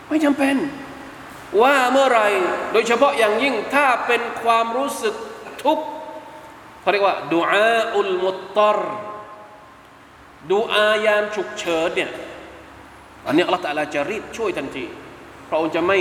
[0.08, 0.56] ไม่จำเป็น
[1.62, 2.22] ว่าเมื่อไร
[2.72, 5.16] โดยเฉพาะอย่างยิ่งถ้าเป็นความรู้สึก
[5.64, 5.86] ทุกข์
[6.82, 8.80] เขาเรียกว่าดูอาอุลมุตตร
[10.52, 12.12] ดูอายามฉุกเฉินเนี่ย
[13.26, 14.86] อันนี้อัลลอฮฺตะลาจะรีบช่วยทันที
[15.50, 16.00] พระองค์จะไม่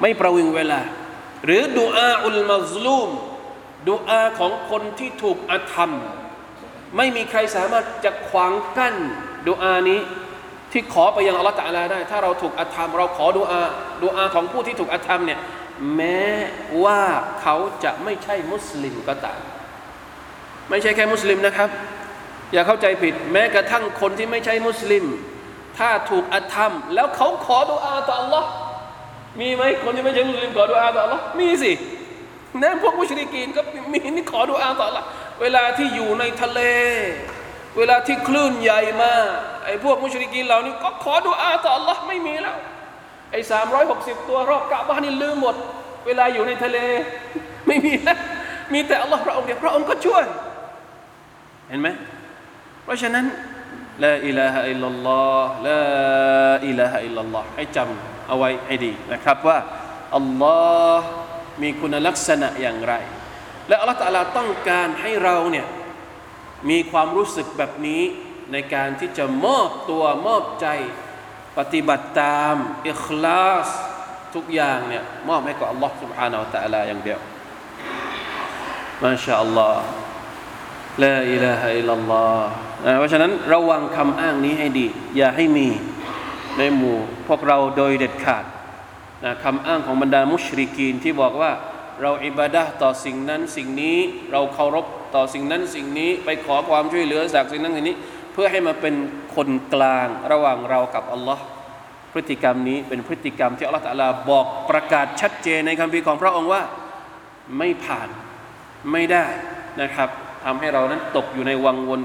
[0.00, 0.80] ไม่ประวิงเวลา
[1.44, 3.10] หรือดูอาอุลมัซลูม
[3.88, 5.90] ดูอาของคนที่ถูกอาธรรม
[6.96, 8.96] ไม่มีใครสามารถจะขวางกั้น
[9.48, 10.00] ดูอานี้
[10.72, 13.62] ที่ขอไปยังอัลลอฮฺตะลาได้ ถ้าเราถูกอาธรรม เราขอดูอา
[14.02, 15.40] ดูอาของผู้ที่ถูกอาธรรมเนี่ย
[15.96, 16.24] แม้
[16.84, 17.02] ว่า
[17.40, 19.40] เขาจะไม่ใช่มุสลิมก็ตาม
[20.70, 21.68] ไม่ใช่แค่มุสลิมนะครับ
[22.52, 25.04] อย่าเข้าใจผิด แม้กระทั่งคนที่ไม่ใช่มุสลิม
[25.78, 28.44] ถ้าถูกอาธรรม แล้วเขาขอดุอาต่อ Allah
[29.40, 31.72] มีไหมคนที่ไม่ใช่มุสลิมขอดุอาต่อ Allah มีสิ
[32.62, 33.60] นะพวกมุชริกีนก็
[33.92, 35.04] มีนี่ขอดุอาต่อ Allah
[35.40, 36.60] เวลาที่อยู่ในทะเล
[37.78, 39.12] เวลาที่คลื่นใหญ่มา
[39.64, 42.56] ไอ้พวกมุชริกีนเหล่านี้ก็ขอดุอาต่อ Allah ไม่มีแล้ว
[43.32, 45.54] ไอ้สามร้อยหกสิบตัวรอบกะบ้านนี่ลืมหมด
[46.06, 46.78] เวลาอยู่ในทะเล
[47.66, 48.18] ไม่มีแล้ว
[48.72, 50.24] มีแต่ Allah พระองค์เดียวพระองค์ก็ช่วย
[51.68, 51.88] เห็นไหม
[52.89, 53.25] ราะฉะนั้น
[54.03, 55.81] ลาอิลาฮะอิลลัลลอฮ์ลา
[56.67, 59.57] อิลาฮะอิลลัลลอฮ์ให้จำเอาไว้ให้ดีนะครับว่า
[60.17, 60.57] อัลลอ
[60.97, 61.07] ฮ์
[61.61, 62.93] มีคุณลักษณะอย่างไร
[63.67, 65.67] และอัลลอฮ์ตะอาลาต้องการให้เราเนี่ย
[66.69, 68.03] มีความรู้สึกแบบนี้
[68.51, 70.67] ในการที่จะมอบตัวมอบใจ
[71.57, 72.55] ปฏิบัติตาม
[72.89, 73.69] อิคลาส
[74.35, 77.19] ทุกอย่างเนี่ยมอบให้กับอัลลอฮ์ سبحانه และ تعالى อย่างเดียว
[79.03, 79.83] มาชาอัลลอฮ์
[81.02, 82.50] ลาอิลาฮะอิลลัลลอฮ์
[82.98, 84.86] เพราะฉะนั้นระวังคำอ้างนี้ให้ดี
[85.16, 85.68] อย่าให้มี
[86.58, 88.44] ในหมู่พวกเราโดยเด็ดขาด
[89.24, 91.50] นะคำอ้างของบรรดามุชริกีนที่บอกว่า
[92.02, 93.98] เราอิบาดะต่อสิ่งนั้นสิ่งนี้
[94.32, 97.96] เราเคารพต่อสิ่งนั้นสิ่งนี้ไปขอความช่วยเหลือจากสิ่งนั้นสิ่งนี้
[98.32, 98.94] เพื่อให้มาเป็น
[99.34, 101.44] คนกลางระหว่างเรากับอัลลอฮ์
[102.12, 106.62] พฤติกรรมนี้เป็นพฤติกรรมที่อัลลอฮฺ تعالى บอกประกาศชัดเจนในคัมภีร์ของพระองค์ว่า
[107.58, 108.08] ไม่ผ่าน
[108.92, 109.26] ไม่ได้
[109.82, 110.08] นะครับ
[110.44, 112.00] ทำให้เรานั้นตกอยู่ในวังวน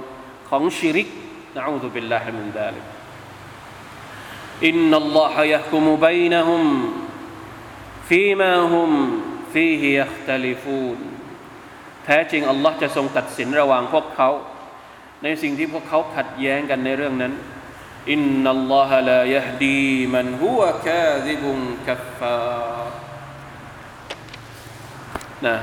[0.50, 1.08] ของชิริก
[1.56, 2.86] نعوذ بالله من ذلك
[4.68, 6.64] إن الله يحكم بينهم
[8.10, 8.92] ฟีมาฮุม
[9.54, 11.00] ฟีฮิยัคตลิฟูน
[12.06, 14.30] แท้จริงอัลลอฮ์จะทรงตัดสินระหว่างพวกเขา
[15.24, 17.34] ในสิ่งที่พวกเขาขัดแย้งกันในเรื่องนั้น
[18.12, 22.40] อินนัลลอฮะลายฮดีมันฮุวะคาซิบุนกัฟฟา
[25.46, 25.56] นะ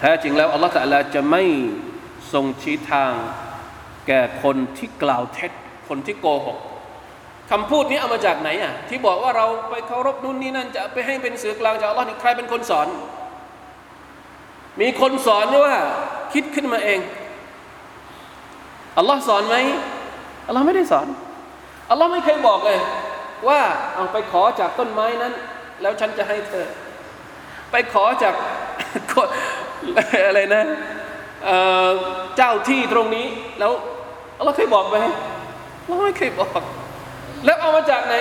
[0.00, 1.42] แท้จริงแล้วอัลลอฮฺตะลาจะไม่
[2.32, 3.12] ทรงชี้ทาง
[4.06, 5.52] แก่คนที่กล่าวเท็จ
[5.88, 6.58] คนที่โกหก
[7.50, 12.88] คำพูดนี้เอามาจากไหนอะที่บอกว่าเราไปเคารพนู่นนี่นั่นจะไปให้เป็นสื่อกลางจากอัลลอฮ์นี่ใครเป็นคนสอน
[14.80, 15.74] มีคนสอนว่า
[16.32, 17.00] คิดขึ้นมาเอง
[18.98, 19.56] อัลลอฮ์สอนไหม
[20.46, 21.06] อัลลอฮ์ไม่ได้สอน
[21.90, 22.78] อัลลอฮ์ไม่เคยบอกเลย
[23.48, 23.60] ว่า
[23.94, 25.32] เอาไปขอจากต้นไม้นั้น
[25.82, 26.66] แล้วฉันจะให้เธอ
[27.70, 28.34] ไปขอจาก
[30.26, 30.62] อะไรนะ
[32.36, 33.26] เจ้าที่ตรงนี้
[33.58, 33.72] แล้ว
[34.44, 34.96] เราเคยบอกไหม
[35.86, 36.60] เราไม่เคยบอก
[37.44, 38.14] แล้วเอามาจากไหน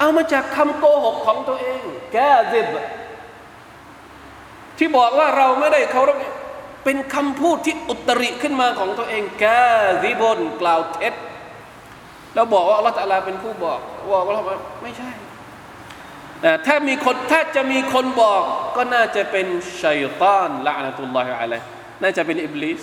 [0.00, 1.80] เอามาจากคำโกหกของตัวเอง
[2.12, 2.16] แก
[2.52, 2.66] ซิบ
[4.78, 6.16] ที่บอกว่าเราไม่ได้เคารพ
[6.84, 9.44] เป็นคำพูดที่อุตริขึ้นมาของตัวเอง แก
[10.02, 11.14] ซิบนกล่าวเท็จ
[12.34, 13.80] แล้วบอกว่าอัลลอฮฺตะลาเป็นผู้บอก
[14.12, 15.10] บอกว่าไม่ใช่
[16.66, 18.42] ถ้ามีคนถ้าจะมีคนบอก
[18.76, 19.46] ก็น่าจะเป็น
[19.82, 21.60] ชัยตานละนตุลลอฮิอะลัย
[22.02, 22.80] น่าจะเป็นอิบลิส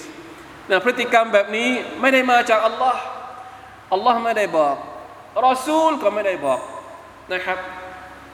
[0.70, 1.70] นะพฤติกรรมแบบนี้
[2.02, 3.02] ไม่ได้มาจากอัลลอฮ์
[3.94, 4.76] อัลลอฮ์ไม่ได้บอก
[5.46, 6.60] รอซูลก็ไม่ได้บอก
[7.34, 7.58] นะครับ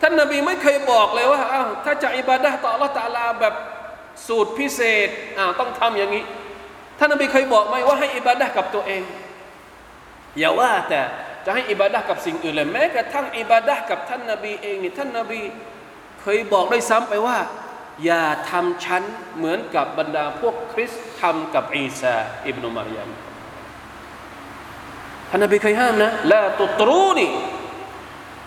[0.01, 3.53] ท่านนบีไม่เคยบอกเลยว่าอ้าวถ้าจะอิบาดะต่อลลอฮ์ตาลาแบบ
[4.27, 6.23] สูตรพิเศษอ้าวต้องทำอย่างนี้
[6.99, 9.01] ท่านนบีเคยบอกไหมว่าให้อิบาดะกับตัวเอง
[10.39, 11.01] อย่าว่าแต่
[11.49, 15.41] จะให้อิบาดะกับสิ่งอื่นเลยแม้กระทั่งอิบาดะกับท่านนาบีเองนี่ท่านนาบี
[16.21, 17.37] เคยบอกด้วยซ้ำไปว่า
[18.05, 19.03] อย่าทำฉัน
[19.37, 22.15] เหมือนกับบรรดาพวกคริสต์ทำกับอีสา
[22.47, 23.09] อิบนุมารยาม
[25.29, 27.31] ท่านนาบีเคยห้ามนะละตุตรูนี่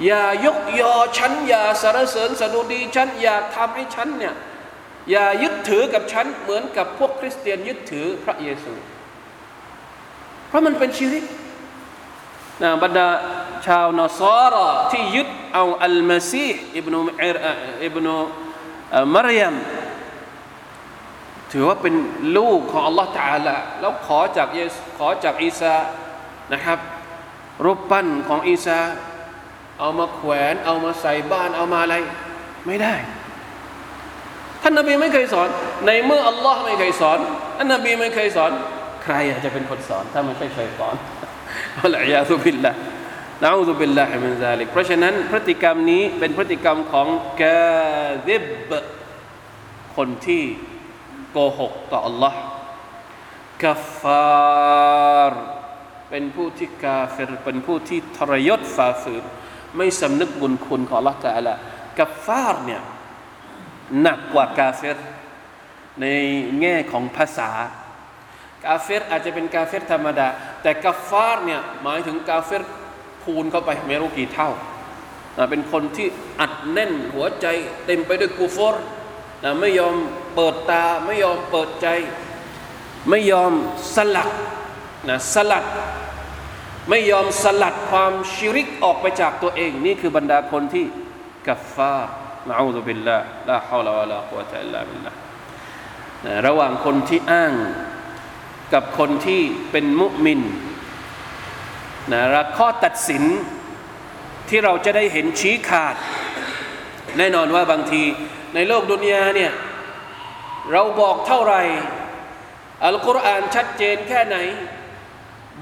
[0.07, 4.35] อย่ายกยอฉัน อย่าสรรเสริญสดุดีฉัน อย่าทำให้ฉันเนี่ย
[5.11, 8.75] อย่ายึดถือกับฉันเหมือนกับพวกคริสเตียนยึดถือพระเยซู
[10.49, 11.25] เพราะมันเป็นชีริก
[12.63, 13.09] นะบรรดา
[13.67, 16.99] ชาวนอซาระที่ยึดเอาอัลมาซีฮ์อิบนุ
[17.85, 18.15] อิบนุ
[19.15, 19.55] มารยม
[21.53, 21.95] ถือว่าเป็น
[22.37, 25.75] ลูกของอัลลอฮฺตาละแล้วขอจากเยสขอจากอีสา
[26.53, 26.79] นะครับ
[27.65, 28.79] รูปปั้นของอีสา
[29.79, 31.97] เอามาแขวน เอามาใส่บ้านเอามาอะไร
[32.67, 32.95] ไม่ได้
[34.63, 35.49] ท่านนบีไม่เคยสอน
[35.87, 37.19] ในเมื่ออัลลอฮ์ไม่เคยสอน
[37.57, 38.51] ท่านนบีไม่เคยสอน
[39.05, 40.95] ใครจะเป็นคนสอน ถ้าไม่ใช่ชัยตอน
[41.85, 47.09] والعياذ بالله نعوذ بالله من ذلك เพราะฉะนั้นพฤติกรรมนี้เป็นพฤติกรรมของ
[47.43, 48.45] كاذب
[49.97, 50.43] คนที่
[51.31, 52.35] โกหกต่อ Allah
[53.63, 55.45] กัฟฟาร์
[56.11, 59.25] เป็นผู้ที่กาเฟรเป็นผู้ที่ทรยศฝ่าฝืน
[59.77, 61.55] ไม่สำนึกบุญคุณของ Allah ตะละ
[61.99, 62.83] กัฟฟาร์เนี่ย
[64.01, 64.99] หนักกว่ากาเฟร
[66.01, 66.07] ใน
[66.61, 67.51] แง่ของภาษา
[68.67, 70.29] กาเฟรอาจจะเป็นกาเฟรธรรมดา
[70.63, 72.63] แต่กาฟาร์เนี่ยหมายถึงกาเฟร
[73.25, 74.51] คูณเข้าไปไม่รู้กี่เท่า
[75.51, 76.09] เป็นคนที่
[76.41, 77.47] อัดแน่นหัวใจ
[77.87, 78.85] เต็มไปด้วยกูฟอร์
[79.61, 79.95] ไม่ยอม
[80.35, 81.87] เปิดตาไม่ยอมเปิดใจ
[83.09, 83.53] ไม่ยอม
[83.95, 84.31] สลัด
[85.09, 85.65] นะสลัด
[86.89, 90.85] ไม่ยอมสลัดความชิริกออกไปจากตัวเอง นี่คือบรรดาคนที่
[91.47, 91.97] กัฟฟา
[92.49, 95.17] นะอูซุบิลลาห์ลาฮาวลาวะลากุวะตะอิลลาบิลลาห์
[96.47, 97.53] ระหว่างคนที่อ้าง
[98.73, 100.41] กับคนที่เป็นมุมิน
[102.13, 103.25] นะและข้อตัดสิน
[104.49, 105.97] ที่เราจะได้เห็นชี้ขาด
[107.19, 108.03] แน่นอนว่าบางที
[108.55, 109.53] ในโลกดุนยาเนี่ย
[110.73, 111.63] เราบอกเท่าไหร่
[112.85, 114.37] อัลกุรอานชัดเจนแค่ไหน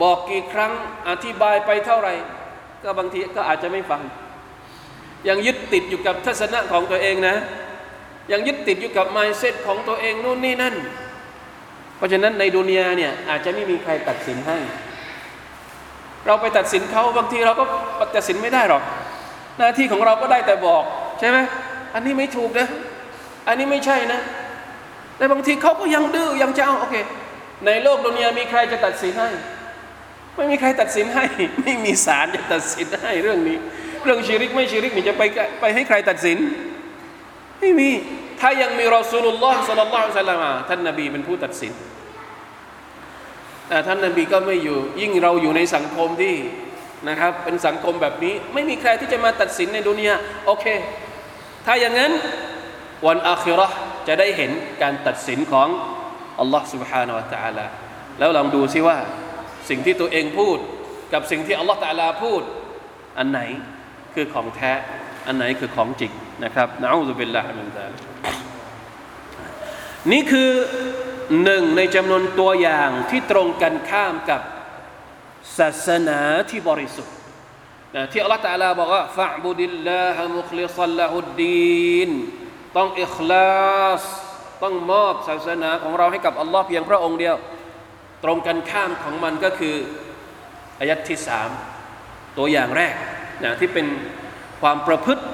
[0.02, 0.72] บอกกี่ครั้ง
[1.08, 2.14] อธิบายไปเท่าไหร่
[2.82, 4.02] ก็บางทีก็อาจจะไม่ฟัง
[5.28, 7.36] ยังยึดติดอยู่กับทัศนะของตัวเองนะ
[8.32, 10.74] ยังยึดติดอยู่กับไมเซ็ตของตัวเองนู่นนี่นั่น
[11.98, 14.58] เพราะฉะนั้นในดุนยาเนี่ยอาจจะไม่มีใครตัดสินให้
[16.26, 17.64] เราไปตัดสินเขาบางทีเราก็
[18.16, 18.82] ตัดสินไม่ได้หรอก
[19.58, 20.82] หน้าที่ของเราก็ได้แต่บอก
[21.18, 21.38] ใช่ไหม
[21.94, 22.68] อันนี้ไม่ถูกนะ
[23.48, 24.20] อันนี้ไม่ใช่นะ
[25.16, 26.96] แต่บางทีเขาก็ยังดื้อยังจะเอาโอเค
[27.66, 29.30] ในโลกดุนยามีใครจะตัดสินให้
[30.36, 31.24] ไม่มีใครตัดสินให้
[31.62, 33.56] ไม่มีศาลจะตัดสินให้เรื่องนี้
[34.04, 35.22] เรื่องชีริกไม่ชีริกนี่จะไป
[35.60, 36.38] ไปให้ใครตัดสิน
[37.59, 37.89] ไม่มี
[38.41, 41.73] ถ้ายังมีรอสูลุลลอฮ์สัลลัลลอฮุอะลัยฮิวะซัลลัมท่านนบีเป็นผู้ตัดสิน
[43.69, 46.35] แต่ท่านนบีก็ไม่อยู่ ยิ่งเราอยู่ในสังคมที่
[47.09, 50.65] นะครับ เป็นสังคมแบบนี้ ไม่มีใครที่จะมาตัดสินในดุนยาโอเค
[51.65, 52.11] ถ้าอย่างนั้น
[53.07, 55.67] วันอาคิเราะห์จะได้เห็นการตัดสินของ
[56.39, 57.65] อัลลอฮ์ سبحانه และ تعالى
[58.19, 58.97] แล้วลองดูซิว่า
[59.69, 60.57] สิ่งที่ตัวเองพูด
[61.13, 62.41] กับสิ่งที่อัลลอฮ์ตะอาลาพูด
[63.17, 63.39] อันไหน
[64.13, 64.73] คือของแท้
[65.28, 66.12] อันไหนคือของจริง
[66.44, 67.92] นะครับ نعوذ بالله من ذلك
[70.12, 70.50] นี่คือ
[71.42, 74.40] หนึ่งในจำนวนตัวอย่างที่ตรงกันข้ามกับ
[75.58, 77.14] ศาสนาที่บริสุทธิ์
[77.96, 82.10] นะที่อัลลอฮฺ تعالى บอกว่า فاعبد الله مخلصا له الدينีน
[82.76, 84.02] ต้องอิคลาส
[84.62, 87.36] ต้องมอบศาสนาของเราให้กับอัลลอฮ์เพียงพระองค์เดียว
[88.24, 89.76] ตรงกันข้ามของมันก็คือ
[90.80, 91.50] อายัดที่สาม
[92.38, 92.94] ตัวอย่างแรก
[93.44, 93.86] นะที่เป็น
[94.60, 95.24] ความประพฤติ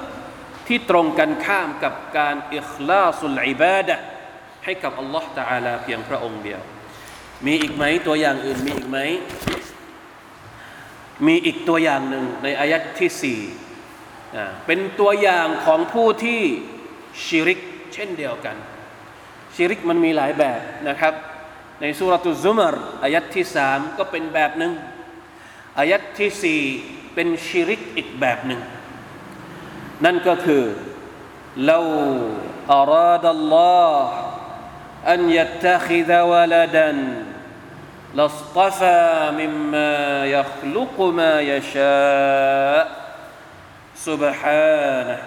[0.66, 3.96] ที่ตรงกันข้ามกับการอิคลาสุลอิบาดะ
[4.64, 6.60] ให้กับอัลลอฮ์ตะอาลาเพียงพระองค์เดียว
[7.46, 8.98] มีอีกไหมตัวอย่างอื่นมีอีกไหม
[11.26, 13.40] มีอีกตัวอย่างหนึ่งในอายัดที่สี่
[14.66, 16.40] เป็นตัวอย่างของผู้ที่
[17.24, 17.60] ชิริก
[17.94, 18.56] เช่นเดียวกัน
[19.54, 21.14] ชิริกมันมีหลายแบบนะครับ
[21.80, 24.72] ในสุรตุซุมรอายัดที่สามก็เป็นแบบหนึ่ง
[25.78, 26.60] อายัดที่สี่
[27.14, 28.60] เป็นชิริกอีกแบบหนึ่ง
[30.05, 30.65] นั่นก็คือ
[31.57, 32.17] لو
[32.69, 34.11] أراد الله
[35.07, 37.23] أن يتخذ ولدا
[38.15, 42.87] لاصطفى مما يخلق ما يشاء
[43.95, 45.19] سبحانه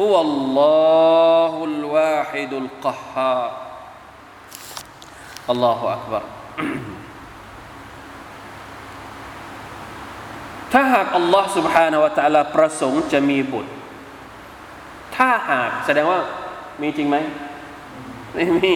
[0.00, 3.52] هو الله الواحد القهار
[5.50, 6.22] الله أكبر
[10.74, 13.72] ถ้าหากอัลลอฮ์ سبحانه และ تعالى ประสงค์จะมีบุตร
[15.16, 16.20] ถ้าหากแสดงว่า
[16.82, 17.16] มีจริงไหม
[18.34, 18.72] ไม่มี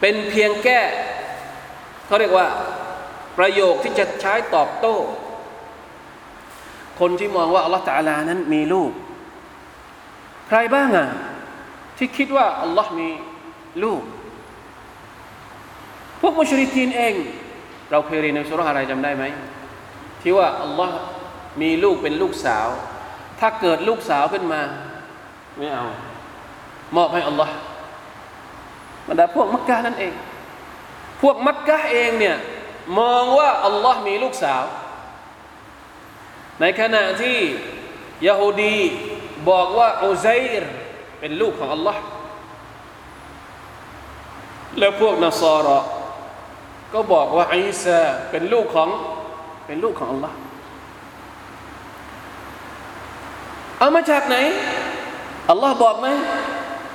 [0.00, 0.80] เป็นเพียงแก้
[2.06, 2.46] เขาเรียกว่า
[3.38, 4.96] ประโยคที่จะใช้ตอบโต้
[7.00, 8.92] คนที่มองว่าอัลลอฮฺตาลานั้นมีลูก
[10.48, 11.08] ใครบ้างอ่ะ
[11.96, 13.08] ที่คิดว่าอัลลอฮ์มี
[13.84, 14.02] ลูก
[16.20, 17.14] พวกมุชริกีนเอง
[17.90, 19.24] เราเคยเรียนในสุรอะไรจำได้ไหม
[20.21, 20.97] ที่ว่าอัลลอฮ์
[21.61, 22.67] มีลูกเป็นลูกสาว
[23.39, 24.61] ถ้าเกิดลูกสาวขึ้นมา
[25.57, 25.85] ไม่เอา
[26.95, 27.53] มอบให้อัลลอฮ์
[29.07, 30.13] บรรดาพวกมักกะนั่นเอง
[31.21, 32.37] พวกมักกะเองเนี่ย
[32.99, 34.63] มองว่าอัลลอฮ์มีลูกสาว
[36.59, 37.37] ในขณะที่
[38.27, 38.77] ยะฮูดี
[39.49, 40.63] บอกว่าอุซัยร
[41.19, 42.01] เป็นลูกของอัลลอฮ์
[44.79, 45.79] แล้วพวกนสาระ
[46.93, 48.01] ก็บอกว่าอีสา
[48.31, 48.89] เป็นลูกของ
[49.69, 50.37] เป็นลูกของอัลลอฮ์
[53.79, 54.37] เอามาจากไหน
[55.49, 56.07] อัลลอฮ์บอกไหม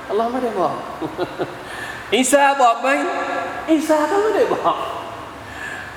[0.09, 0.75] อัลลอฮ์ไม่ได้บอก
[2.15, 2.89] อีสาบอกไหม
[3.71, 4.75] อีสาก็ไม่ได้บอก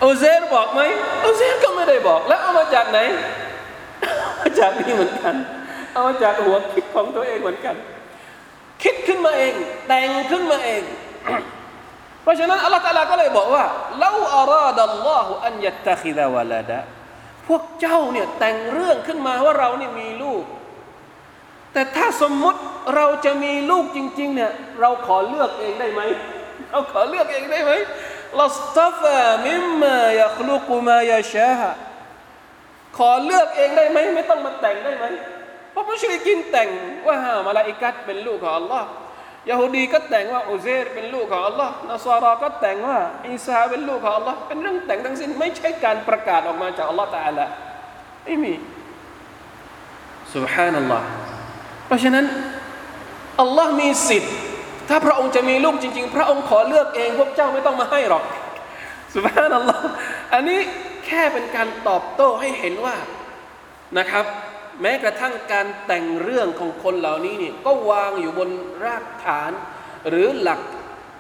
[0.03, 0.81] อุเซรบอกไหม
[1.25, 2.99] อุเซรก็ไม่ได้บอก แล้วเอามาจากไหน
[4.01, 5.35] เอามาจากนี่เหมือนกัน
[5.93, 7.77] เอามาจากหัวคิดของตัวเองเหมือนกัน
[8.83, 9.55] คิดขึ้นมาเอง
[9.87, 10.83] แต่งขึ้นมาเอง
[12.23, 13.65] เพราะฉะนั้นอัลลอฮฺตาลาก็เลยบอกว่า
[14.01, 16.79] เลาอาราดัลลอฮุอันยัตตะคิดาวะลาดะ
[17.47, 20.45] พวกเจ้าเนี่ยแต่งเรื่องขึ้นมาว่าเรานี่มีลูก
[21.73, 22.61] แต่ถ้าสมมุติ
[22.95, 26.01] เราจะมีลูกจริง ๆ เนี่ยเราขอเลือกเองได้ไหม
[26.71, 27.73] เราขอเลือกเองได้ไหม
[28.41, 31.53] ลอสตฟามิมมายาคลุกุมายาชา
[32.99, 35.05] ขอเลือกเองได้ไหมไม่ต้องมาแต่งได้ไหม
[35.73, 36.69] เพราะมุชริกินแต่ง
[37.07, 37.17] ว่า
[37.47, 38.89] มาลาอิกัตเป็นลูกของอัลลอฮ์
[39.51, 47.47] ยาฮูดีก็แต่งว่าอูเซรเป็นลูกของอัลลอฮ์นาซาราก็แต่งว่าอิสาเป็นลูกของอัลลอฮ์เป็นเรื่องแต่งทั้งสิ้นไม่ใช่การประกาศออกมาจากอัลลอฮ์ตาละ
[48.25, 48.55] ไม่มี
[50.35, 51.07] สุบฮานัลลอฮ์
[51.87, 52.25] เพราะฉะนั้น
[53.41, 54.35] อัลลอฮ์มีสิทธิ์
[54.89, 58.25] ถ้าพระองค์จะมีลูกจริง ๆ พระองค์ขอเลือกเองพวกเจ้าไม่ต้องมาให้หรอก
[59.15, 59.85] สุบฮานัลลอฮ์
[60.35, 60.59] อันนี้
[61.07, 62.97] แค่เป็นการตอบโต้ให้เห็นว่า
[63.99, 64.25] นะครับ
[64.82, 68.50] แม้กระทั่งการแต่งเรื่องของคนเหล่านี้นี่ก็วางอยู่บน
[68.84, 69.52] รากฐาน
[70.10, 70.62] หรือหลัก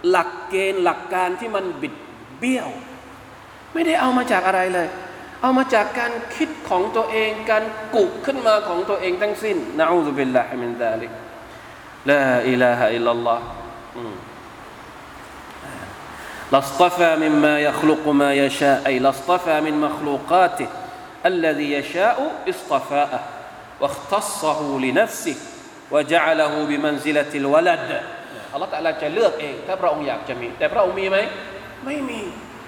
[0.09, 1.95] หลักเกณฑ์หลักการที่มันบิด
[2.37, 2.69] เบี้ยว
[3.73, 4.87] ไม่ได้เอามาจากอะไรเลย
[5.41, 7.63] เอามาจากการคิดของตัวเอง การ
[7.95, 11.11] กุขึ้นมาของตัวเองทั้งสิ้นนะอูซุบิลลาฮิมินซาลิก
[12.09, 13.45] ลาอิลาฮะอิลลัลลอฮ์
[16.53, 20.67] لاصطفى مما يخلق ما يشاء أي لاصطفى من مخلوقاته
[21.25, 22.17] الذي يشاء
[22.49, 23.21] اصطفاءه
[23.81, 25.37] واختصه لنفسه
[25.91, 27.89] وجعله بمنزلة الولد
[28.55, 31.17] الله تعالى จะเลือกเองถ้าพระองค์อยากจะมีแต่พระองค์มีไหม
[31.85, 32.21] ไม่มี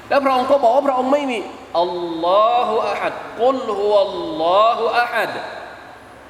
[0.10, 1.40] แล้วพระองค์ก็บอกว่าพระองค์ไม่มี
[1.82, 1.94] อัล
[2.26, 5.34] ลอฮฺอะฮัดกุลฮุวัลลอฮฺอะฮัด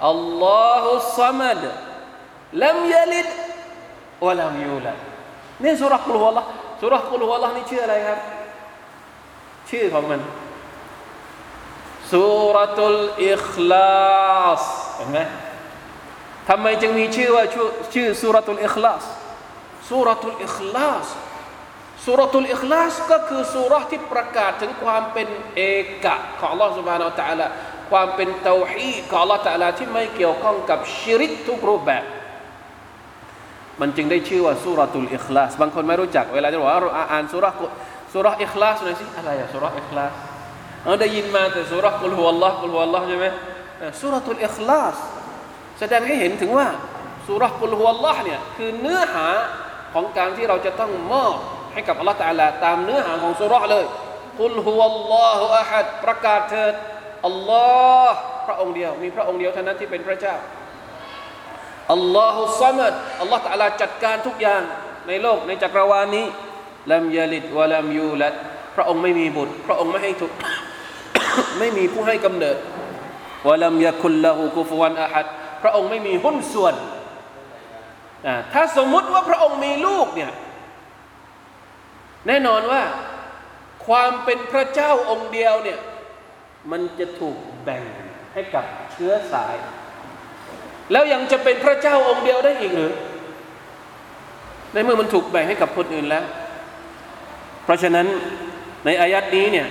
[0.09, 1.61] อัลลอฮฺซัมัด
[2.63, 3.27] ลัมยลิด
[4.25, 4.97] วะลัมยูลัด
[5.63, 6.47] นี่สุรกุลฮุวัลลอฮฺ
[6.81, 8.19] สุรกุลฮุวัลลอฮ์นี่ชื่ออะไรครับ
[9.69, 10.19] ชื่อของมัน
[12.11, 14.63] สุรตุลอิคลาส
[14.95, 15.19] เห็นไหม
[16.49, 19.03] ทำไมจึงมีชื่อว่าชื่อชื่อสุรตุลอิคลาส
[19.89, 21.07] สุรตุลอิคลาส
[22.05, 25.61] สุรตุลอิคลาสก็คือสุรที่ประกาศถึงความเป็นเอ
[26.05, 27.47] กะของ Allah سبحانه และ تعالى
[27.91, 32.03] ความเป็นเตาฮีของ Allah تعالى ที่ไม่เกี่ยวข้องกับชิริกทุกรูปแบบ
[33.81, 36.79] มันจึงได้ชื่อว่าสุรตุลอิคลาสบางคนไม่รู้จักเวลาจะบอกว่า
[37.11, 37.45] อ่านสุร
[38.13, 40.11] สุรอิคลาสหน่อยสิอะไรอะสุรอิคลาส
[40.84, 43.26] เราได้ยินมาแต่สุรกุลฮุวัลลอฮ์กุลฮุวัลลอฮ์ใช่ไหม
[44.00, 44.96] สุรตุลอิคลาส
[45.78, 46.68] แสดงให้เห็นถึงว่า
[47.28, 49.28] สุรกุลฮุวัลลอฮ์เนี่ยคือเนื้อหา
[49.94, 51.34] ของการที่เราจะต้องมอบ
[51.72, 53.84] ให้กับอัลลอฮ์ตาลาตามเนื้อหาของสุรเลย
[54.40, 56.74] กุลฮุวัลลอฮุอะฮัดประกาศเถิด
[57.26, 57.66] อัลลอ
[58.06, 58.16] ฮ์
[58.46, 60.34] พระองค์เดียวมีพระองค์เดียวเท่านั้นที่เป็นพระเจ้า
[61.92, 64.62] อัลลอฮุซัมัดอัลลอฮ์ตะลาจัดการทุกอย่าง
[65.08, 66.26] ในโลกในจักรวาลนี้
[66.92, 68.34] ลัมยาลิดวะลัมยูลัด
[68.76, 70.30] พระองค์ไม่มีบุตร พระองค์ไม่ให้ทุก
[71.58, 72.56] ไม่มีผู้ให้กำเนิด
[73.46, 75.26] วะลัมยะคุลละหูกุฟวันอะฮัด
[75.62, 76.74] พระองค์ไม่มีหุ้นส่วน
[78.52, 80.32] ถ้าสมมุติว่าพระองค์มีลูกเนี่ย
[82.26, 82.82] แน่นอนว่า
[83.86, 85.78] ความเป็นพระเจ้าองค์เดียวเนี่ย
[86.70, 87.82] มันจะถูกแบ่ง
[88.34, 89.54] ให้กับเชื้อสาย
[90.92, 92.92] แล้วยังจะเป็นพระเจ้าองค์เดียวได้อีกหรือ
[94.72, 96.24] ในเมื่อมันถูกแบ่งให้กับคนอื่นแล้ว
[97.64, 98.06] เพราะฉะนั้น
[98.84, 99.66] ในอายัดนี้เนี่ย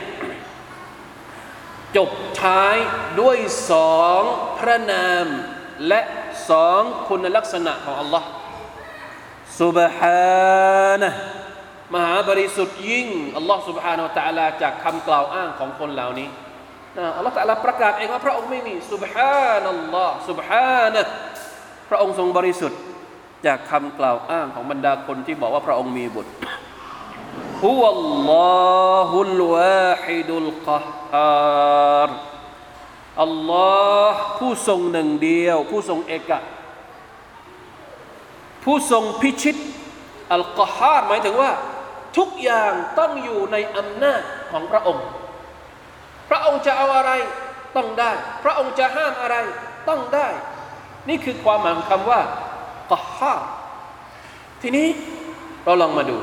[1.96, 2.10] จบ
[2.42, 2.76] ท้าย
[3.20, 3.38] ด้วย
[3.70, 4.22] สอง
[4.58, 5.26] พระนาม
[5.88, 6.00] และ
[6.50, 8.24] สองคุณลักษณะของ Allah
[9.60, 11.12] سبحانه
[11.94, 13.08] มหาบริสุทธิ์ยิ่ง
[13.40, 16.28] Allah سبحانه และ تعالى จากคำกล่าวอ้างของคนเหล่านี้
[17.16, 21.02] อัลลอฮฺตะลาประกาศเองว่าพระองค์ไม่มีสุบฮานัลลอฮ์สุบฮานะ
[21.90, 22.80] พระองค์ทรงบริสุทธิ์
[23.46, 26.32] จากคำกล่าวอ้างของบรรดาคนที่บอกว่าพระองค์มีบุตร
[27.63, 32.17] هو الله الواحد القهار
[33.23, 33.79] อัลลอ
[34.11, 36.39] ฮ์ผู้ทรงหนึ่งเดียว ผู้ทรงเอกะ
[38.63, 39.57] ผู้ทรงพิชิต
[40.33, 41.51] القهار หมายถึงว่า
[42.17, 45.05] ทุกอย่างต้องอยู่ในอำนาจของพระองค์
[46.29, 47.11] พระองค์จะเอาอะไร
[47.75, 48.11] ต้องได้
[48.43, 49.35] พระองค์จะห้ามอะไร
[49.89, 50.27] ต้องได้
[51.09, 52.21] นี่คือความหมายของคำว่า
[52.91, 53.35] กฮา
[54.61, 54.87] ทีนี้
[55.63, 56.17] เราลองมาดู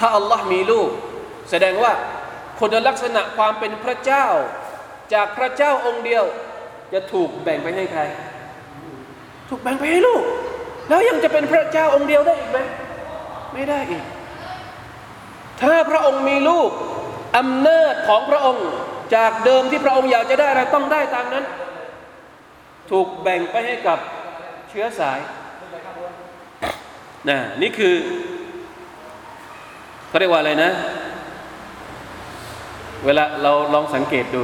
[0.00, 0.88] ถ้าอัลลอฮ์มีลูก
[1.50, 1.92] แสดงว่า
[2.58, 4.26] คุณลักษณะความเป็นพระเจ้า
[5.14, 6.24] จากพระเจ้าองค์เดียว
[6.92, 8.02] จะถูกแบ่งไปให้ใคร
[9.48, 10.22] ถูกแบ่งไปให้ลูก
[10.88, 12.58] แล้วยังจะเป็นพระเจ้าองค์เดียวได้อีกไหม
[13.54, 14.04] ไม่ได้อีก
[15.62, 16.70] ถ้าพระองค์มีลูก
[17.38, 18.68] อำนาจของพระองค์
[19.14, 21.44] จากเดิมที่พระองค์อยากจะได้อะไรต้องได้ตามนั้น
[22.90, 23.98] ถูกแบ่งไปให้กับ
[24.68, 25.20] เชื้อสาย
[27.28, 27.94] นะนี่คือ
[30.10, 30.70] เขาเรียกว่าอะไรนะ
[33.04, 34.42] เวลาเราลองสังเกตดู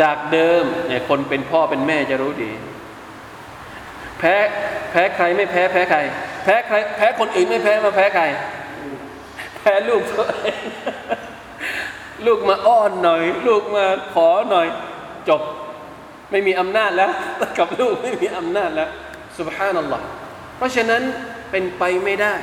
[0.00, 2.50] จากเดิมเนี่ยคนเป็นพ่อเป็นแม่จะรู้ดี
[4.18, 4.34] แพ้
[4.90, 5.98] แพ้ใครไม่แพ้แพ้ใคร
[6.44, 8.24] แพ้ใคร แพ้คนอื่นไม่แพ้มาแพ้ใคร
[9.56, 10.62] แพ้ลูกตัวเอง
[12.26, 13.84] ลูกมาอ้อนหน่อย ลูกมา
[14.14, 14.66] ขอหน่อย
[15.28, 15.42] จบ
[16.30, 17.12] ไม่มีอำนาจแล้ว
[17.58, 18.90] กับลูกไม่มีอำนาจแล้ว
[19.38, 20.04] สุบฮานัลลอฮ์
[20.56, 21.02] เพราะฉะนั้น
[21.50, 22.34] เป็นไปไม่ได้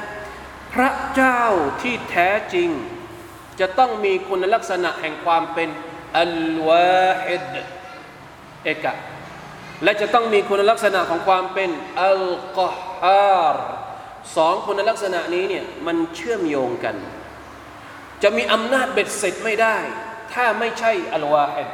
[0.73, 1.41] พระเจ้า
[1.81, 2.69] ที่แท้จริง
[3.59, 5.69] จะต้องมีคุณลักษณะแห่งความเป็น
[6.19, 6.35] อัล
[6.67, 7.53] วาฮิด
[8.63, 8.93] เอกะ
[9.83, 11.69] และจะต้องมีคุณลักษณะของความเป็น
[12.01, 12.23] อัล
[12.57, 12.69] กอ
[12.99, 13.63] ฮาร์
[14.35, 16.95] สองคุณลักษณะนี้เนี่ยมันเชื่อมโยงกัน
[18.23, 19.77] จะมีอำนาจเบ็ดเสร็จไม่ได้
[20.33, 21.69] ถ้าไม่ใช่อัลวาฮิด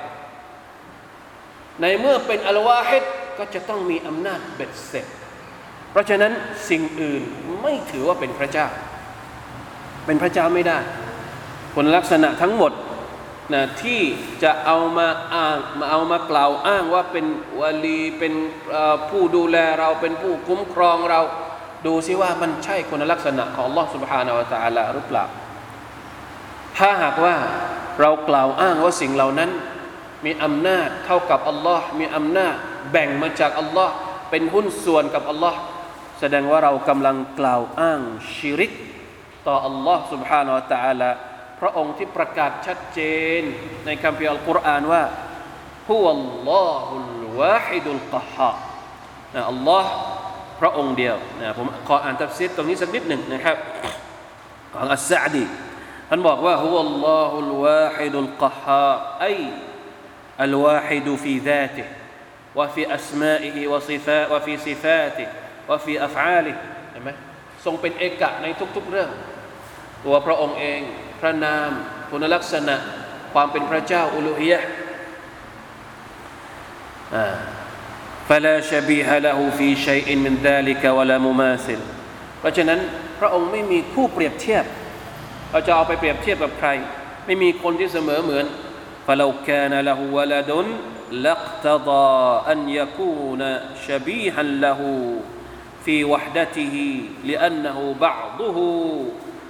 [1.82, 3.04] ในเมื่อเป็นอัลวาฮิด
[3.38, 5.06] ก็จะต้องมีอำนาจเบ็ดเสร็จ
[5.92, 6.34] เพราะฉะนั้น
[6.70, 7.24] สิ่งอื่น
[7.62, 8.68] ไม่ถือว่าเป็นพระเจ้า
[10.07, 10.79] เป็นพระเจ้าไม่ได้
[11.75, 12.73] คุณลักษณะทั้งหมด
[13.53, 14.01] นะที่
[14.43, 17.27] จะเอามาอ้างมาเอามากล่าวอ้างว่าเป็น
[17.61, 18.35] วลีเป็น
[19.09, 21.21] ผู้ดูแลเราเป็นผู้คุ้มครองเรา
[21.87, 25.25] ดูซิว่ามันใช่คุณลักษณะของ Allah سبحانه และ تعالى หรือเปล่า
[26.79, 27.35] ถ้าหากว่า
[28.01, 29.51] เรากล่าวอ้างว่าสิ่งเหล่านั้น
[30.25, 32.55] มีอำนาจเท่ากับอัลลอฮ์มีอำนาจ
[32.91, 33.95] แบ่งมาจากอัลลอฮ์
[34.31, 35.59] เป็นหุ้นส่วนกับอัลลอฮ์
[36.21, 38.01] แสดงว่าเรากำลังกล่าวอ้าง
[38.35, 38.73] ชิริก
[39.49, 41.11] ต่ออัลลอฮ์ سبحانه และ تعالى
[41.61, 43.01] พระองค์ที่ประกาศชัดเจ
[43.41, 43.43] น
[43.87, 45.03] ในคัมภีร์อัลกุรอานว่า
[45.89, 48.53] ฮุวัลลอฮุลวาฮิดุลกะฮา
[49.35, 49.91] นะอัลลอฮ์
[50.61, 53.57] พระองค์เดียวนะผมขออ่านตัฟซีรตรงนี้สักนิดหนึ่งนะครับ
[54.73, 55.45] ของอัสซาดี
[56.09, 58.91] ท่านบอกว่าฮุวัลลอฮุลวาฮิดุลกะฮา
[59.21, 59.25] ไอ
[60.43, 61.85] อัลวาฮิดุฟีซาติ
[62.59, 65.29] وفي أسمائه وصفات وفي صفاته
[65.69, 66.57] وفي أفعاله
[66.91, 67.11] เห็นไหม
[67.65, 68.47] ทรงเป็นเอกะใน
[68.77, 69.11] ทุกๆเรื่อง
[70.05, 70.81] ตัวพระองค์เอง
[71.21, 71.71] พระนาม
[72.11, 72.77] คุณลักษณะ
[73.33, 74.61] ความเป็นพระเจ้าอุลุฮียะ
[78.29, 81.81] فلا شبيه له في شيء من ذلك ولا مماثل
[82.41, 82.81] เพราะฉะนั้น
[83.21, 84.65] พระองค์ไม่มีคู่เปรียบเทียบ
[85.51, 86.69] เราจะเอาไปเปรียบเทียบกับใคร
[87.27, 88.47] ไม่มีคนที่เสมอเหมือน
[89.07, 90.51] فلو كان له ولد
[91.13, 93.43] لاقتضى أن يكون
[93.87, 94.81] شبيها له
[95.85, 96.75] في وحدته
[97.25, 98.59] لأنه بعضه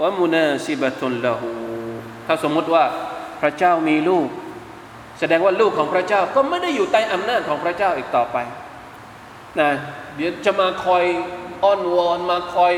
[0.00, 1.40] ومناسبة له
[2.26, 2.84] ถ้าสมมติว่า
[3.40, 4.28] พระเจ้ามีลูก
[5.18, 8.36] แสดงว่าลูกของพระเจ้าก็ไม่ได้อยู่ใต้อำนาจของพระเจ้าอีกต่อไป
[9.60, 9.70] นะ
[10.16, 11.04] เดี๋ยวจะมาคอย
[11.64, 12.72] อ้อนวอนมาคอย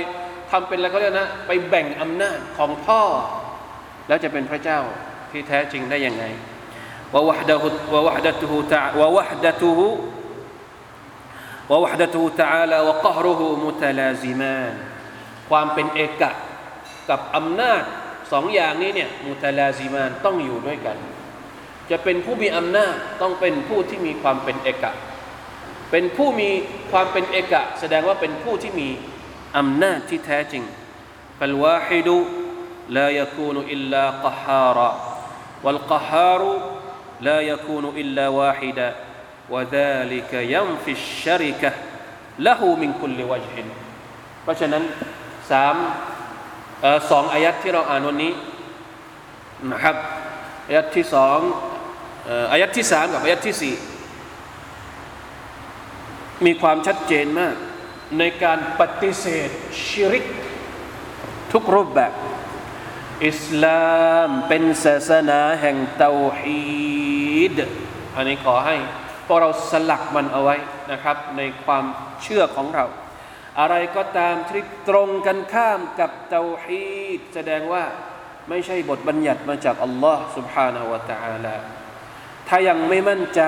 [0.50, 3.02] ทำเป็นอะไรก็เรียกนะไปแบ่งอำนาจของพ่อ
[4.08, 4.78] แล้วจะเป็นพระเจ้า
[5.30, 6.24] ที่แท้จริงได้ยังไง
[7.14, 9.88] วะวะดะฮุวะวะดะตุฮุตะวะวะดะตุฮุ
[11.70, 14.74] วะวะดะตุฮุตะอาลาวะกฮรุฮุมุตะลาซิมาน
[15.50, 16.30] ความเป็นเอกะ
[17.10, 17.82] กับอำนาจ
[18.32, 20.96] สองอย่างนี้เนี่ยมุตะลาซิมานต้องอยู่ด้วยกัน
[21.90, 24.92] จะเป็นผู้มีอำนาจต้องเป็นผู้ที่มีความเป็นเอกะ
[25.90, 26.50] เป็นผู้มี
[26.92, 28.88] ความเป็นเอกะ แสดงว่าเป็นผู้ที่มี
[29.56, 30.64] อำนาจที่แท้จริง
[31.38, 32.16] ฟัลวาฮิดุ
[32.98, 34.90] ลายคูนอิลลา قهارا
[35.64, 36.42] والقهار
[37.20, 38.94] لا يكون إلا واحدا
[39.50, 41.72] وذلك ينفي الشركة
[42.38, 43.54] له من كل وجه
[44.42, 44.82] เพราะฉะนั้น
[45.50, 45.76] สาม
[47.11, 48.33] สองอายัดที่เราอ่านวันนี้
[49.71, 49.95] นะครับ
[50.67, 51.39] อายัดที่สอง
[52.51, 53.75] อายัดที่สามกับอายัดที่สี่
[56.45, 57.55] มีความชัดเจนมาก
[58.19, 59.49] ในการปฏิเสธ
[59.85, 60.25] ชิริก
[61.51, 62.13] ทุกรูปแบบ
[63.27, 63.85] อิสลา
[64.27, 67.55] มเป็นศาสนาแห่งเตาฮีด
[68.15, 68.75] อันนี้ขอให้
[69.25, 70.55] พวกเราสลักมันเอาไว้
[70.91, 71.83] นะครับ ในความ
[72.23, 72.85] เชื่อของเรา
[73.60, 77.84] อะไรก็ตามที่ตรงกันข้ามกับเตาฮีด แสดงว่า
[78.48, 81.56] ไม่ใช่บทบัญญัติมาจากอัลลอฮ์ سبحانه และ تعالى
[82.48, 83.42] ถ้ายังไม่มั่นใจ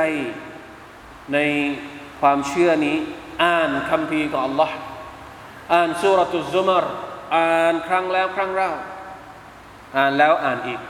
[1.33, 1.39] ใน
[2.21, 2.97] ความเชื่อนี้
[3.43, 4.77] อ่านคำพีของอัลลอฮ์
[5.73, 6.85] อ่านสุรตุซุมร
[7.37, 8.71] อ่านครั้งแล้วครั้งเล่า
[9.97, 10.81] อ่านแล้วอ่านอีก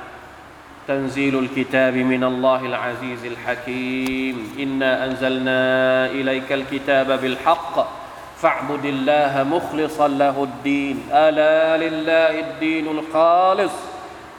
[0.91, 5.63] تنزيل الكتاب من الله العزيز الحكيم إنا أنزلنا
[6.07, 7.96] إليك الكتاب بالحق
[8.43, 13.73] فاعبد الله مخلصا له الدين ألا لله الدين الخالص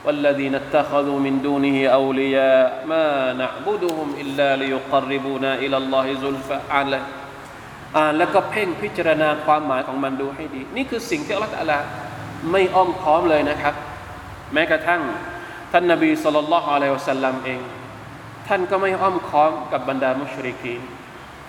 [0.04, 7.00] والذين اتخذوا من دونه أولياء ما نعبدهم إلا ليقربونا إلى الله زلفى على
[7.98, 11.72] อ่านแล้วก็เพ่งพิจารณาความหมายของมันดูให้ดี นี่คือสิ่งที่อัลลอฮฺ
[12.52, 13.74] ไม่อ้อมค้อมเลยนะครับ
[14.52, 15.02] แม้กระทั่ง
[15.72, 17.60] ท่านนบีสุลต่านละฮ์อะลัยฮิวสัลลัมเอง
[18.48, 20.80] ท่านก็ไม่อ้อมค้อมกับบรรดามุชริกีน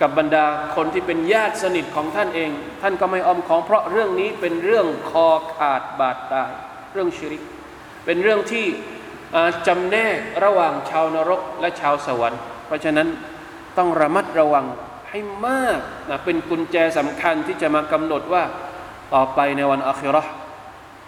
[0.00, 0.46] กับบรรดา
[0.76, 2.50] คนที่เป็นญาติสนิทของท่านเอง
[2.82, 6.52] ท่านก็ไม่อ้อมค้อมเพราะเรื่องนี้เป็นเรื่องคอขาดบาดตาย
[6.92, 7.42] เรื่องชิริก
[8.04, 8.66] เป็นเรื่องที่
[9.66, 13.08] จำแนกระหว่างชาวนรกและชาวสวรรค์ เพราะฉะนั้น
[13.78, 14.66] ต้องระมัดระวัง
[15.10, 18.42] ให้มากนะเป็นกุญแจสำคัญที่จะมากำหนดว่า
[19.14, 20.22] ต่อไปในวันอัครา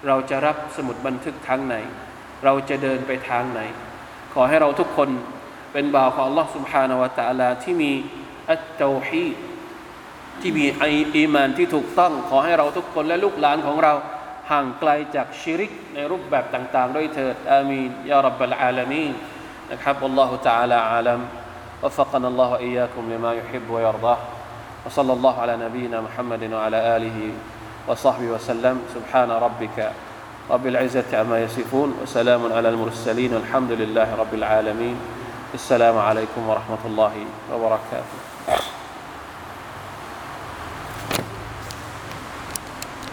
[0.06, 1.76] เราจะรับสมุดบันทึกทางไหน
[2.44, 3.60] เราจะเดินไปทางไหน
[4.34, 5.08] ขอให้เราทุกคน
[5.72, 7.92] เป็นบ่าวของ Allah سبحانه และ تعالى ที่มี
[8.50, 9.26] อัตโตฮี
[10.40, 10.66] ที่มี
[11.16, 13.92] อีมานที่ถูกต้อง ขอให้เราทุกคนและลูกหลานของเรา
[14.50, 19.12] ห่างไกลจากชิริกในรูปแบบต่างๆ ด้วยเถิดอามีนยารับบลอาลามีน
[19.70, 21.20] นะครับอัลลอฮฺ تعالى อาลัม
[21.82, 24.18] وفقنا الله وإياكم لما يحب ويرضاه
[24.86, 27.18] وصلى الله على نبينا محمد وعلى آله
[27.88, 29.92] وصحبه وسلم سبحان ربك
[30.50, 34.96] رب العزة عما يصفون وسلام على المرسلين والحمد لله رب العالمين
[35.54, 37.14] السلام عليكم ورحمة الله
[37.52, 38.72] وبركاته Ugh.